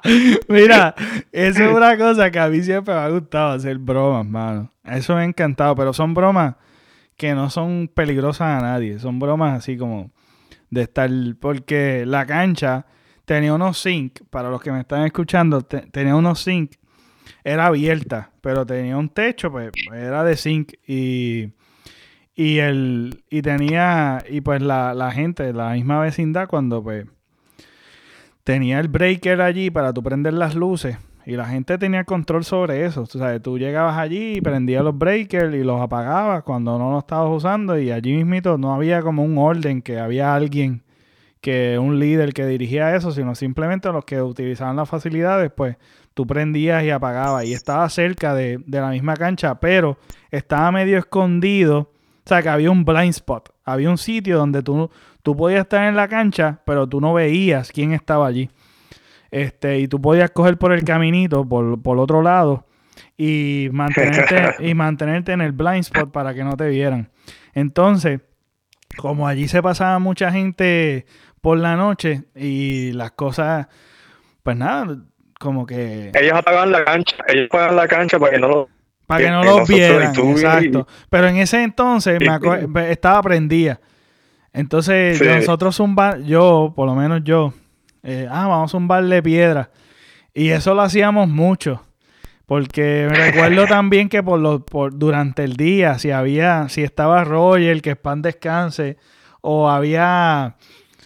[0.48, 0.94] Mira,
[1.30, 4.72] eso es una cosa que a mí siempre me ha gustado hacer bromas, mano.
[4.84, 6.54] Eso me ha encantado, pero son bromas
[7.20, 8.98] que no son peligrosas a nadie.
[8.98, 10.10] Son bromas así como
[10.70, 11.10] de estar.
[11.38, 12.86] Porque la cancha
[13.26, 16.76] tenía unos zinc, para los que me están escuchando, tenía unos zinc.
[17.44, 20.72] Era abierta, pero tenía un techo, pues era de zinc.
[20.86, 21.52] Y,
[22.34, 24.24] y, el, y tenía.
[24.26, 27.04] Y pues la, la gente, la misma vecindad, cuando pues
[28.44, 30.96] tenía el breaker allí para tú prender las luces
[31.30, 33.02] y la gente tenía control sobre eso.
[33.02, 37.04] O sea, tú llegabas allí y prendías los breakers y los apagabas cuando no los
[37.04, 40.82] estabas usando y allí mismito no había como un orden que había alguien
[41.40, 45.76] que un líder que dirigía eso, sino simplemente los que utilizaban las facilidades, pues
[46.14, 49.98] tú prendías y apagabas y estaba cerca de, de la misma cancha, pero
[50.32, 51.92] estaba medio escondido.
[52.24, 53.50] O sea, que había un blind spot.
[53.64, 54.90] Había un sitio donde tú,
[55.22, 58.50] tú podías estar en la cancha, pero tú no veías quién estaba allí.
[59.30, 62.66] Este, y tú podías coger por el caminito, por, por otro lado,
[63.16, 67.10] y mantenerte, y mantenerte en el blind spot para que no te vieran.
[67.54, 68.20] Entonces,
[68.96, 71.06] como allí se pasaba mucha gente
[71.40, 73.68] por la noche y las cosas,
[74.42, 74.98] pues nada,
[75.38, 76.10] como que...
[76.14, 78.68] Ellos apagaban la cancha, ellos apagaban la cancha para que no lo...
[79.06, 80.86] Para que no lo vieran, exacto.
[81.08, 82.20] Pero en ese entonces
[82.68, 83.80] me estaba prendida.
[84.52, 87.52] Entonces, nosotros zumba, yo, por lo menos yo,
[88.02, 89.70] eh, ah, vamos a zumbarle piedra.
[90.34, 91.84] Y eso lo hacíamos mucho.
[92.46, 97.22] Porque me recuerdo también que por, lo, por durante el día, si había, si estaba
[97.22, 98.96] Roger, que pan descanse,
[99.40, 100.56] o había,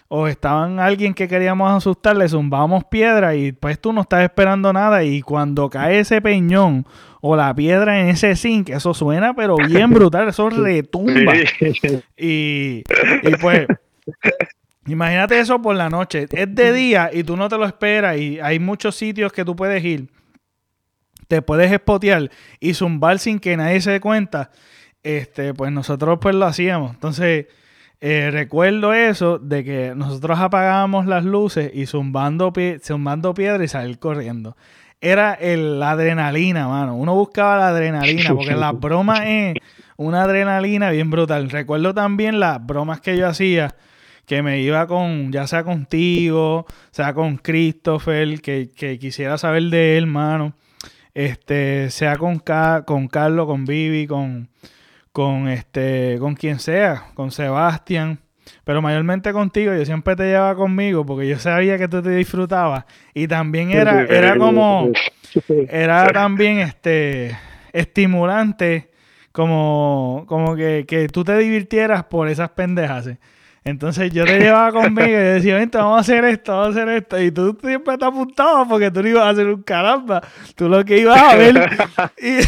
[0.07, 5.03] o estaban alguien que queríamos asustarle, zumbábamos piedra y pues tú no estás esperando nada.
[5.03, 6.85] Y cuando cae ese peñón
[7.21, 11.33] o la piedra en ese zinc, eso suena pero bien brutal, eso retumba.
[12.17, 12.83] Y,
[13.23, 13.67] y pues
[14.87, 16.27] Imagínate eso por la noche.
[16.31, 19.55] Es de día y tú no te lo esperas y hay muchos sitios que tú
[19.55, 20.09] puedes ir.
[21.27, 22.29] Te puedes espotear
[22.59, 24.51] y zumbar sin que nadie se dé cuenta.
[25.01, 26.91] Este, pues nosotros pues lo hacíamos.
[26.93, 27.47] Entonces,
[27.99, 33.97] eh, recuerdo eso de que nosotros apagábamos las luces y zumbando, zumbando piedra y salir
[33.97, 34.55] corriendo.
[35.01, 36.95] Era el, la adrenalina, mano.
[36.95, 39.55] Uno buscaba la adrenalina porque la broma es
[39.97, 41.49] una adrenalina bien brutal.
[41.49, 43.75] Recuerdo también las bromas que yo hacía
[44.25, 50.05] que me iba con, ya sea contigo, sea con Christopher, que, quisiera saber de él,
[50.05, 50.53] hermano.
[51.13, 52.41] Este, sea con,
[52.85, 54.49] con Carlos, con Vivi, con,
[55.11, 58.19] con este, con quien sea, con Sebastián.
[58.63, 62.85] Pero mayormente contigo, yo siempre te llevaba conmigo porque yo sabía que tú te disfrutabas.
[63.13, 64.91] Y también era, era como,
[65.69, 67.37] era también este
[67.73, 68.89] estimulante
[69.31, 73.09] como, como que, que tú te divirtieras por esas pendejas.
[73.65, 76.89] Entonces yo te llevaba conmigo y decía, vente, vamos a hacer esto, vamos a hacer
[76.97, 77.19] esto.
[77.19, 80.21] Y tú siempre te apuntabas porque tú no ibas a hacer un caramba.
[80.53, 81.71] Tú lo que ibas a ver.
[82.21, 82.41] y,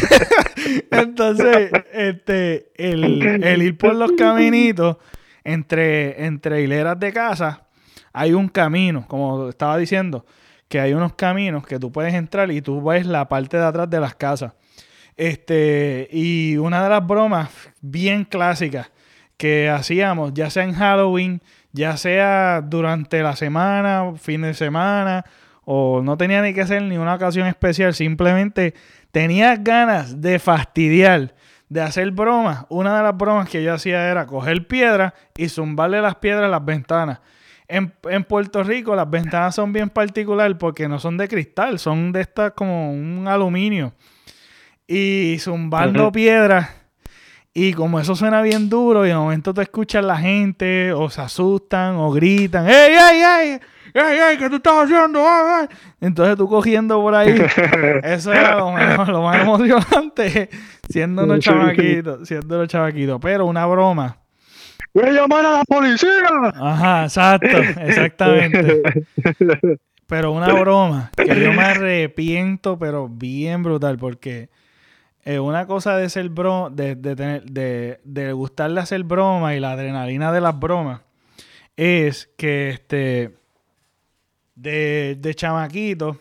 [0.94, 4.98] entonces, este, el, el, ir por los caminitos
[5.42, 7.66] entre, entre hileras de casa,
[8.12, 10.24] hay un camino, como estaba diciendo,
[10.68, 13.90] que hay unos caminos que tú puedes entrar y tú ves la parte de atrás
[13.90, 14.52] de las casas.
[15.16, 17.50] Este, y una de las bromas
[17.80, 18.92] bien clásicas
[19.38, 21.40] que hacíamos, ya sea en Halloween,
[21.72, 25.24] ya sea durante la semana, fin de semana,
[25.64, 28.74] o no tenía ni que ser ni una ocasión especial, simplemente
[29.12, 31.34] tenías ganas de fastidiar,
[31.68, 32.66] de hacer bromas.
[32.68, 36.48] Una de las bromas que yo hacía era coger piedras y zumbarle las piedras a
[36.48, 37.20] las ventanas.
[37.68, 37.92] En,
[38.24, 42.52] Puerto Rico las ventanas son bien particulares porque no son de cristal, son de estas
[42.52, 43.92] como un aluminio
[44.86, 46.70] y zumbando piedras.
[47.58, 51.20] Y como eso suena bien duro, y de momento te escuchan la gente, o se
[51.20, 53.60] asustan, o gritan, ¡Ey, ey, ey!
[53.94, 54.38] ¡Ey, ey!
[54.38, 55.20] ¿Qué tú estás haciendo?
[56.00, 57.36] Entonces tú cogiendo por ahí,
[58.04, 58.70] eso era lo,
[59.06, 60.48] lo más emocionante,
[60.88, 63.18] siendo unos chavaquitos, siendo unos chavaquitos.
[63.20, 64.18] Pero una broma.
[64.94, 66.28] ¡Voy a llamar a la policía!
[66.54, 68.82] Ajá, exacto, exactamente.
[70.06, 74.48] Pero una broma que yo me arrepiento, pero bien brutal, porque
[75.24, 79.72] eh, una cosa de ser bro, de, de, de, de gustarle hacer broma y la
[79.72, 81.02] adrenalina de las bromas
[81.76, 83.36] es que este
[84.56, 86.18] de, de chamaquito,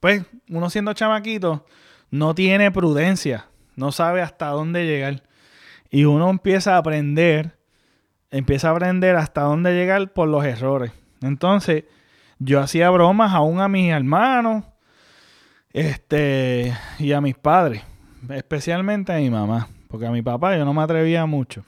[0.00, 1.66] pues uno siendo chamaquito
[2.10, 3.46] no tiene prudencia,
[3.76, 5.22] no sabe hasta dónde llegar.
[5.90, 7.58] Y uno empieza a aprender,
[8.30, 10.92] empieza a aprender hasta dónde llegar por los errores.
[11.20, 11.84] Entonces,
[12.38, 14.64] yo hacía bromas aún a mis hermanos,
[15.74, 17.82] este, y a mis padres,
[18.30, 21.64] especialmente a mi mamá, porque a mi papá yo no me atrevía mucho.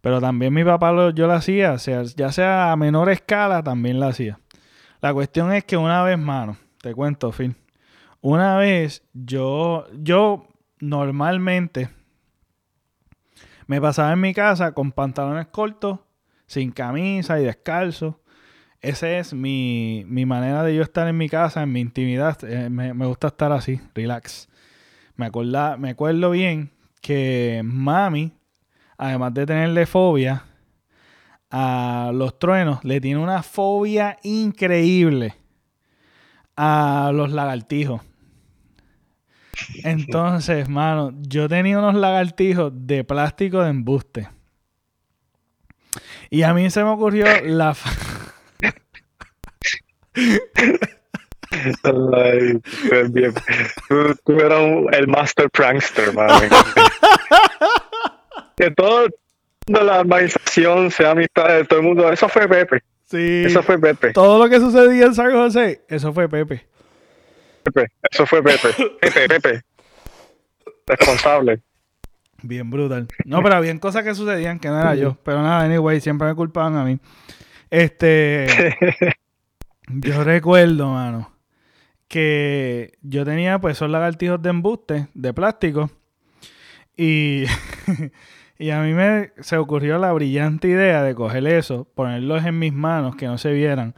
[0.00, 3.98] Pero también mi papá lo, yo lo hacía, sea, ya sea a menor escala, también
[4.00, 4.38] lo hacía.
[5.00, 7.56] La cuestión es que una vez, mano, te cuento, Phil.
[8.20, 10.46] Una vez yo, yo
[10.78, 11.90] normalmente
[13.66, 15.98] me pasaba en mi casa con pantalones cortos,
[16.46, 18.20] sin camisa y descalzo.
[18.82, 22.36] Esa es mi, manera de yo estar en mi casa, en mi intimidad.
[22.42, 24.48] Eh, me, gusta estar así, relax.
[25.14, 28.32] Me, acuerda, me acuerdo bien que mami,
[28.98, 30.44] además de tenerle fobia
[31.48, 35.36] a los truenos, le tiene una fobia increíble
[36.56, 38.00] a los lagartijos.
[39.84, 44.28] Entonces, mano, yo tenía unos lagartijos de plástico de embuste.
[46.30, 47.76] Y a mí se me ocurrió la...
[54.24, 54.60] Tú, eras
[54.92, 56.28] el master prankster, man.
[58.56, 59.08] que todo
[59.66, 62.10] la organización sea amistad de todo el mundo.
[62.12, 62.82] Eso fue Pepe.
[63.06, 63.44] Sí.
[63.46, 64.12] Eso fue Pepe.
[64.12, 66.66] Todo lo que sucedía en San José, eso fue Pepe.
[67.62, 67.92] Pepe.
[68.10, 68.68] Eso fue Pepe.
[69.00, 69.62] Pepe, Pepe.
[70.86, 71.62] Responsable.
[72.42, 73.06] Bien brutal.
[73.24, 75.16] No, pero había cosas que sucedían que no era yo.
[75.24, 76.98] Pero nada, anyway, siempre me culpaban a mí.
[77.70, 78.46] Este.
[80.00, 81.32] Yo recuerdo, mano,
[82.08, 85.90] que yo tenía pues esos lagartijos de embuste, de plástico,
[86.96, 87.44] y,
[88.58, 92.72] y a mí me se ocurrió la brillante idea de coger eso, ponerlos en mis
[92.72, 93.94] manos, que no se vieran.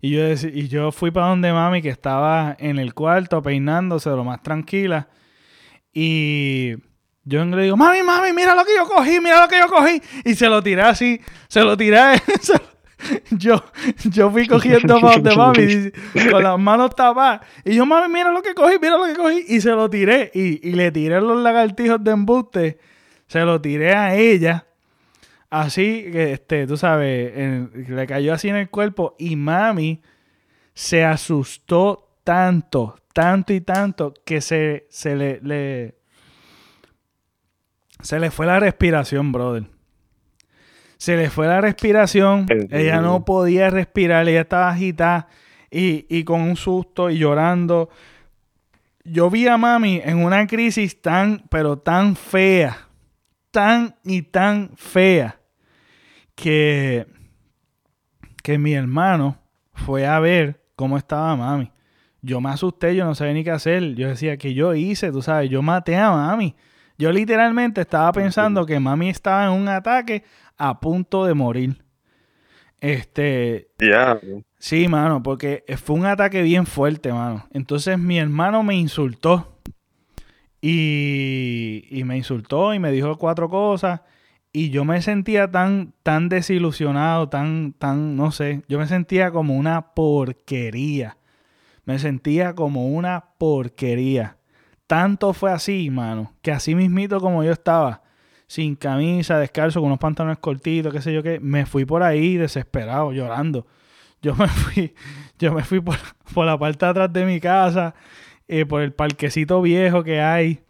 [0.00, 4.22] Y yo, y yo fui para donde mami, que estaba en el cuarto peinándose lo
[4.22, 5.08] más tranquila.
[5.92, 6.74] Y
[7.24, 10.02] yo le digo, mami, mami, mira lo que yo cogí, mira lo que yo cogí.
[10.26, 12.20] Y se lo tiré así, se lo tiré,
[13.38, 13.62] yo,
[14.04, 15.90] yo fui cogiendo más de mami
[16.30, 17.40] con las manos tapadas.
[17.64, 19.44] Y yo, mami, mira lo que cogí, mira lo que cogí.
[19.48, 20.30] Y se lo tiré.
[20.34, 22.78] Y, le tiré los lagartijos de embuste.
[23.26, 24.66] Se lo tiré a ella.
[25.50, 27.32] Así que, este, tú sabes,
[27.88, 29.14] le cayó así en el cuerpo.
[29.18, 30.02] Y mami
[30.72, 35.94] se asustó tanto, tanto y tanto que se, se le, le
[38.02, 39.73] se le fue la respiración, brother
[41.04, 45.28] se le fue la respiración, ella no podía respirar, ella estaba agitada
[45.70, 47.90] y, con un susto y llorando.
[49.04, 52.88] Yo vi a mami en una crisis tan, pero tan fea,
[53.50, 55.38] tan y tan fea,
[56.34, 57.06] que,
[58.42, 59.36] que mi hermano
[59.74, 61.70] fue a ver cómo estaba mami.
[62.22, 63.94] Yo me asusté, yo no sabía ni qué hacer.
[63.94, 66.56] Yo decía que yo hice, tú sabes, yo maté a mami.
[66.96, 70.24] Yo literalmente estaba pensando que mami estaba en un ataque
[70.56, 71.84] a punto de morir.
[72.80, 73.68] Este.
[73.78, 74.20] Ya.
[74.58, 77.46] Sí, mano, porque fue un ataque bien fuerte, mano.
[77.50, 79.58] Entonces mi hermano me insultó.
[80.60, 84.00] Y, y me insultó y me dijo cuatro cosas.
[84.56, 89.56] Y yo me sentía tan, tan desilusionado, tan, tan, no sé, yo me sentía como
[89.56, 91.18] una porquería.
[91.84, 94.36] Me sentía como una porquería.
[94.86, 98.03] Tanto fue así, mano, que así mismito como yo estaba,
[98.46, 102.36] sin camisa, descalzo, con unos pantalones cortitos, qué sé yo qué, me fui por ahí
[102.36, 103.66] desesperado, llorando.
[104.22, 104.94] Yo me fui,
[105.38, 105.96] yo me fui por,
[106.44, 107.94] la parte de atrás de mi casa,
[108.48, 110.60] eh, por el parquecito viejo que hay,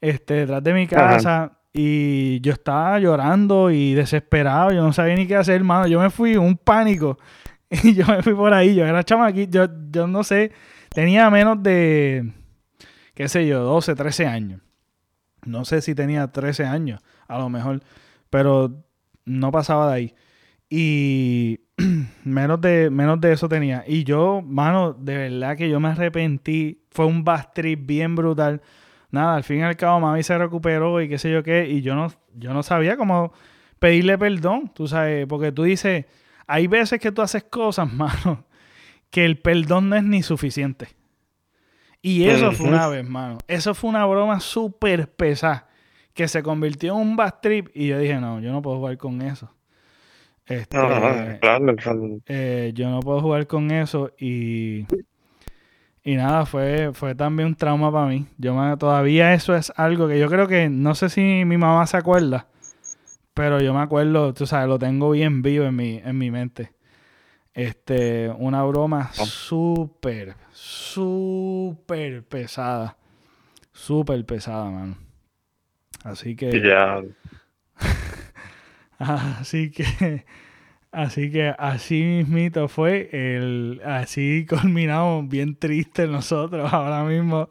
[0.00, 1.58] este, detrás de mi casa.
[1.76, 5.88] Y yo estaba llorando y desesperado, yo no sabía ni qué hacer, hermano.
[5.88, 7.18] Yo me fui un pánico
[7.70, 8.76] y yo me fui por ahí.
[8.76, 10.52] Yo era chamaquito, yo, yo no sé,
[10.90, 12.32] tenía menos de,
[13.14, 14.60] qué sé yo, 12, 13 años.
[15.44, 17.82] No sé si tenía 13 años, a lo mejor,
[18.30, 18.84] pero
[19.24, 20.14] no pasaba de ahí.
[20.68, 21.60] Y
[22.24, 23.84] menos de, menos de eso tenía.
[23.86, 26.82] Y yo, mano, de verdad que yo me arrepentí.
[26.90, 28.62] Fue un bastrip bien brutal.
[29.10, 31.68] Nada, al fin y al cabo mami se recuperó y qué sé yo qué.
[31.68, 33.32] Y yo no, yo no sabía cómo
[33.78, 36.06] pedirle perdón, tú sabes, porque tú dices,
[36.46, 38.46] hay veces que tú haces cosas, mano,
[39.10, 40.88] que el perdón no es ni suficiente.
[42.06, 43.38] Y eso fue una vez, mano.
[43.48, 45.66] Eso fue una broma súper pesada
[46.12, 49.22] que se convirtió en un bastrip y yo dije, no, yo no puedo jugar con
[49.22, 49.50] eso.
[50.44, 50.76] Este,
[52.26, 54.84] eh, yo no puedo jugar con eso y,
[56.02, 58.26] y nada, fue, fue también un trauma para mí.
[58.36, 61.96] Yo todavía eso es algo que yo creo que, no sé si mi mamá se
[61.96, 62.48] acuerda,
[63.32, 66.74] pero yo me acuerdo, tú sabes, lo tengo bien vivo en mi, en mi mente.
[67.54, 72.96] Este, una broma súper, súper pesada.
[73.72, 74.96] Súper pesada, mano.
[76.02, 76.60] Así que.
[76.60, 77.00] Ya.
[78.98, 80.24] así que.
[80.94, 87.48] Así que así mismito fue el así culminamos bien triste nosotros ahora mismo.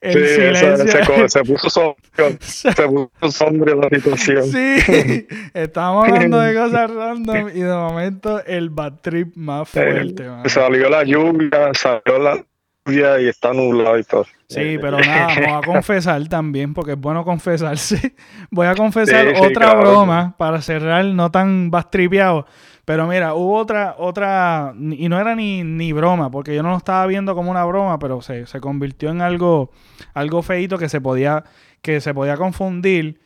[0.00, 1.28] El sí, silencio.
[1.28, 4.44] Se, puso sombrío, se puso sombrío la situación.
[4.44, 10.24] Sí, estábamos hablando de cosas random y de momento el bad trip más fuerte.
[10.46, 12.44] salió la lluvia, salió la
[12.90, 14.24] y está nublado y todo.
[14.48, 18.14] Sí, eh, pero nada, vamos a confesar también, porque es bueno confesarse.
[18.50, 22.46] Voy a confesar otra broma para cerrar, no tan bastripeado.
[22.88, 26.78] Pero mira, hubo otra, otra, y no era ni, ni broma, porque yo no lo
[26.78, 29.70] estaba viendo como una broma, pero se, se convirtió en algo,
[30.14, 31.44] algo feito que se podía,
[31.82, 33.20] que se podía confundir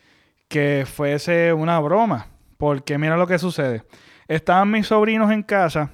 [0.49, 2.27] que fuese una broma.
[2.59, 3.85] Porque mira lo que sucede.
[4.27, 5.93] Estaban mis sobrinos en casa,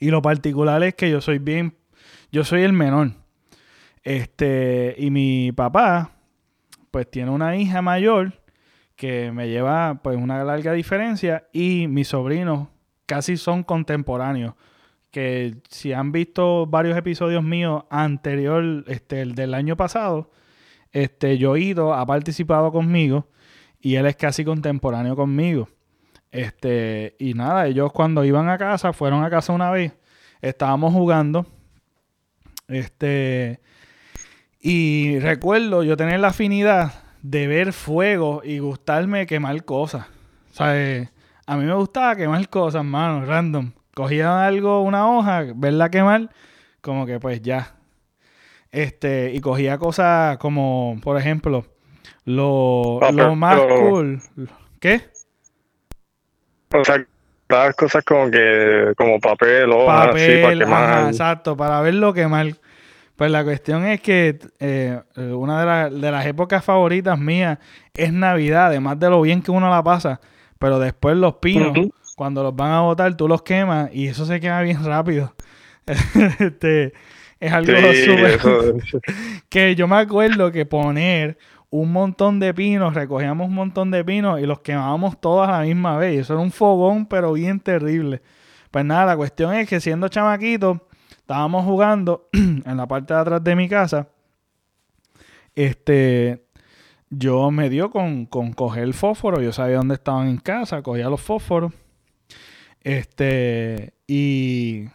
[0.00, 1.76] y lo particular es que yo soy bien
[2.32, 3.12] yo soy el menor.
[4.02, 6.10] Este, y mi papá,
[6.90, 8.32] pues tiene una hija mayor
[8.96, 12.68] que me lleva pues una larga diferencia y mis sobrinos
[13.06, 14.54] casi son contemporáneos.
[15.10, 20.30] Que si han visto varios episodios míos anterior, este, el del año pasado,
[20.92, 23.28] este, yo ido, ha participado conmigo
[23.80, 25.68] y él es casi contemporáneo conmigo.
[26.32, 29.92] Este, y nada, ellos cuando iban a casa, fueron a casa una vez,
[30.40, 31.46] estábamos jugando
[32.68, 33.60] este.
[34.60, 40.06] Y recuerdo yo tener la afinidad de ver fuego y gustarme quemar cosas.
[40.52, 41.08] O sea, eh,
[41.46, 43.72] a mí me gustaba quemar cosas, mano, random.
[43.94, 46.28] Cogía algo, una hoja, verla quemar,
[46.82, 47.76] como que pues ya.
[48.70, 51.64] Este, y cogía cosas como, por ejemplo,
[52.26, 54.20] lo, lo más cool.
[54.78, 55.00] ¿Qué?
[56.74, 57.06] O sea,
[57.74, 61.08] cosas como que como papel o papel, para quemar.
[61.08, 62.48] exacto, para verlo quemar.
[63.16, 67.58] Pues la cuestión es que eh, una de, las épocas favoritas mías
[67.94, 70.20] es Navidad, además de lo bien que uno la pasa,
[70.58, 71.76] pero después los pinos,
[72.16, 75.32] cuando los van a botar, tú los quemas y eso se quema bien rápido.
[76.40, 76.92] este,
[77.38, 78.40] es algo súper...
[79.48, 81.38] que yo me acuerdo que poner
[81.70, 85.60] un montón de pinos, recogíamos un montón de pinos y los quemábamos todos a la
[85.60, 86.14] misma vez.
[86.14, 88.22] Y eso era un fogón, pero bien terrible.
[88.70, 90.86] Pues nada, la cuestión es que siendo chamaquito,
[91.24, 94.08] estábamos jugando en la parte de atrás de mi casa.
[95.54, 96.44] Este,
[97.08, 99.40] yo me dio con, con coger el fósforo.
[99.40, 101.72] Yo sabía dónde estaban en casa, cogía los fósforos.
[102.82, 104.88] Este, y.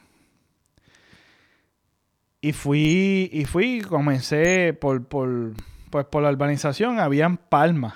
[2.42, 5.54] Y fui, y fui, comencé por, por,
[5.90, 7.96] pues por la urbanización, habían palmas.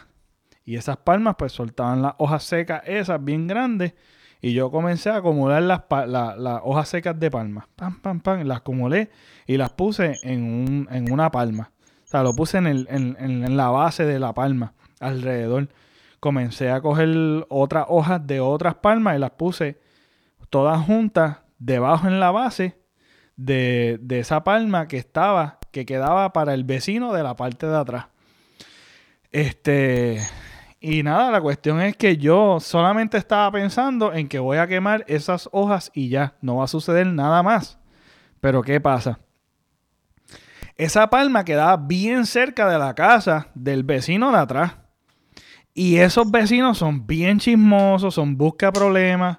[0.65, 3.93] Y esas palmas pues soltaban las hojas secas, esas bien grandes.
[4.45, 5.79] Y yo comencé a acumular las,
[6.63, 7.69] hojas secas de palma.
[7.77, 8.43] Pam, pam, pam.
[8.43, 9.09] Las acumulé
[9.47, 11.71] y las puse en, un, en una palma.
[12.03, 15.69] O sea, lo puse en, la base de la palma, alrededor.
[16.19, 19.79] Comencé a coger otras hojas de otras palmas y las puse
[20.49, 22.77] todas juntas debajo en la base
[23.37, 27.77] de, de esa palma que estaba, que quedaba para el vecino de la parte de
[27.77, 28.07] atrás.
[29.31, 30.19] Este,
[30.85, 35.05] y nada, la cuestión es que yo solamente estaba pensando en que voy a quemar
[35.07, 37.79] esas hojas y ya, no va a suceder nada más.
[38.41, 39.21] Pero ¿qué pasa?
[40.75, 44.73] Esa palma quedaba bien cerca de la casa del vecino de atrás.
[45.73, 49.37] Y esos vecinos son bien chismosos, son busca problemas.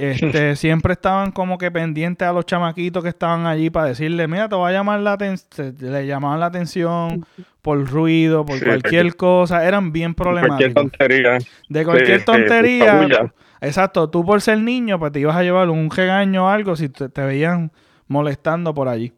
[0.00, 4.48] Este, siempre estaban como que pendientes a los chamaquitos que estaban allí para decirle, mira,
[4.48, 7.26] te va a llamar la atención, le llamaban la atención
[7.60, 10.72] por ruido, por cualquier cosa, eran bien problemáticos.
[10.72, 11.38] Cualquier tontería.
[11.68, 13.30] De cualquier tontería.
[13.60, 16.88] exacto, tú por ser niño, pues te ibas a llevar un regaño o algo si
[16.88, 17.70] te, te veían
[18.08, 19.12] molestando por allí.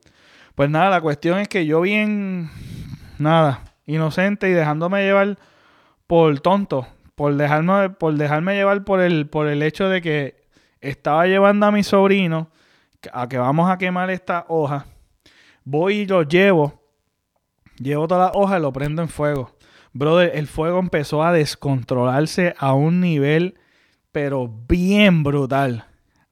[0.56, 2.50] Pues nada, la cuestión es que yo bien,
[3.18, 5.38] nada, inocente y dejándome llevar
[6.08, 10.41] por tonto, por dejarme, por dejarme llevar por el, por el hecho de que
[10.82, 12.50] estaba llevando a mi sobrino
[13.12, 14.86] a que vamos a quemar esta hoja.
[15.64, 16.82] Voy y lo llevo.
[17.78, 19.56] Llevo toda la hoja y lo prendo en fuego.
[19.92, 23.58] Brother, el fuego empezó a descontrolarse a un nivel,
[24.10, 25.86] pero bien brutal.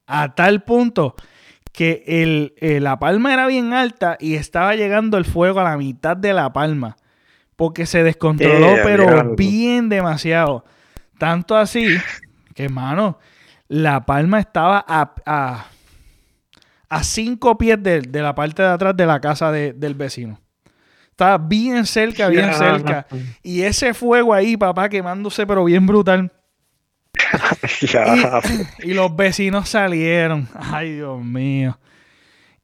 [0.05, 1.15] A tal punto
[1.71, 5.77] que el, eh, la palma era bien alta y estaba llegando el fuego a la
[5.77, 6.97] mitad de la palma.
[7.55, 10.65] Porque se descontroló, eh, pero bien demasiado.
[11.19, 11.85] Tanto así
[12.55, 13.19] que, hermano,
[13.71, 15.13] la palma estaba a,
[16.89, 20.41] a, cinco pies de, la parte de atrás de la casa del vecino.
[21.09, 23.07] Estaba bien cerca, bien cerca.
[23.41, 26.33] Y ese fuego ahí, papá, quemándose, pero bien brutal.
[28.83, 30.49] y, los vecinos salieron.
[30.53, 31.79] Ay, Dios mío.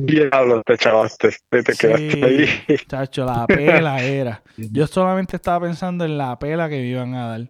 [0.00, 2.76] Diablo, te chavaste, te, quedaste ahí.
[2.86, 4.42] Chacho, la pela era.
[4.56, 7.48] Yo solamente estaba pensando en la pela que me iban a dar.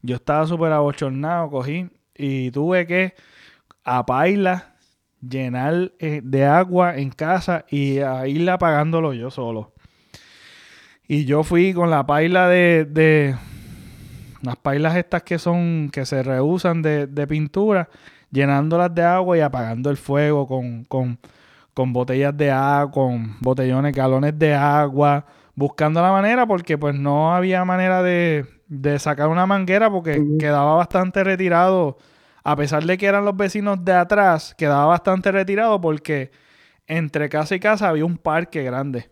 [0.00, 3.14] Yo estaba súper abochornado, cogí y tuve que
[3.82, 4.76] a paila
[5.20, 9.72] llenar eh, de agua en casa y a irla apagándolo yo solo.
[11.08, 13.34] Y yo fui con la paila de, de
[14.40, 17.88] las pailas estas que son, que se reusan de, de pintura,
[18.30, 21.18] llenándolas de agua y apagando el fuego con, con
[21.74, 27.34] con botellas de agua, con botellones, galones de agua, buscando la manera porque pues no
[27.34, 28.46] había manera de,
[28.98, 31.98] sacar una manguera porque quedaba bastante retirado,
[32.44, 36.30] a pesar de que eran los vecinos de atrás, quedaba bastante retirado porque
[36.86, 39.10] entre casa y casa había un parque grande.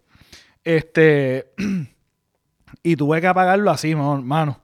[0.65, 1.53] Este,
[2.83, 4.61] y tuve que apagarlo así, hermano.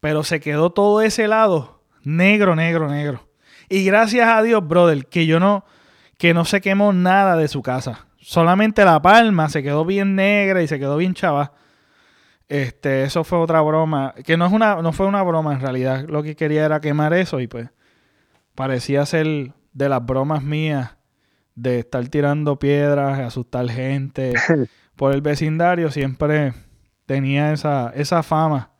[0.00, 3.28] Pero se quedó todo ese lado negro, negro, negro.
[3.68, 5.64] Y gracias a Dios, brother, que yo no,
[6.18, 8.06] que no se quemó nada de su casa.
[8.18, 11.52] Solamente la palma se quedó bien negra y se quedó bien chava.
[12.48, 14.14] Este, eso fue otra broma.
[14.24, 16.04] Que no es una, no fue una broma en realidad.
[16.08, 17.70] Lo que quería era quemar eso y pues
[18.54, 20.96] parecía ser de las bromas mías
[21.54, 24.34] de estar tirando piedras, asustar gente
[24.96, 25.90] por el vecindario.
[25.90, 26.52] Siempre
[27.06, 28.72] tenía esa, esa fama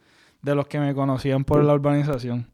[0.42, 2.50] de los que me conocían por la urbanización.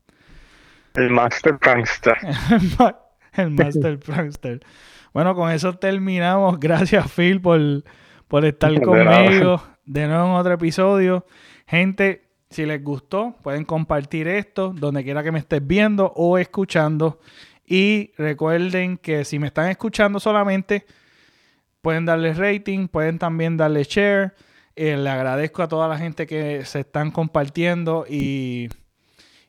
[0.94, 2.16] El Master Prankster.
[3.36, 4.60] el Master Prankster.
[5.12, 6.58] Bueno, con eso terminamos.
[6.58, 7.60] Gracias, Phil, por,
[8.28, 11.26] por estar conmigo de nuevo en otro episodio.
[11.66, 17.20] Gente, si les gustó, pueden compartir esto donde quiera que me estés viendo o escuchando.
[17.66, 20.84] Y recuerden que si me están escuchando solamente,
[21.80, 24.34] pueden darle rating, pueden también darle share.
[24.76, 28.68] Eh, le agradezco a toda la gente que se están compartiendo y,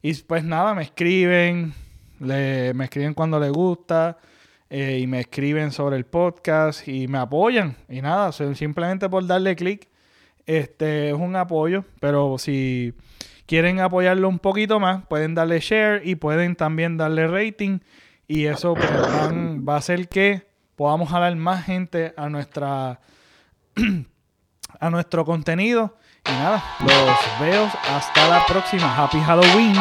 [0.02, 1.74] y pues nada, me escriben,
[2.20, 4.18] me escriben cuando les gusta
[4.70, 7.78] eh, y me escriben sobre el podcast y me apoyan.
[7.88, 9.88] Y nada, simplemente por darle clic,
[10.46, 11.86] este es un apoyo.
[12.00, 12.94] Pero si
[13.46, 17.80] quieren apoyarlo un poquito más, pueden darle share y pueden también darle rating.
[18.28, 23.00] Y eso pues, va a hacer que podamos jalar más gente a nuestra
[24.80, 25.98] a nuestro contenido.
[26.28, 28.96] Y nada, los veo hasta la próxima.
[28.96, 29.76] Happy Halloween.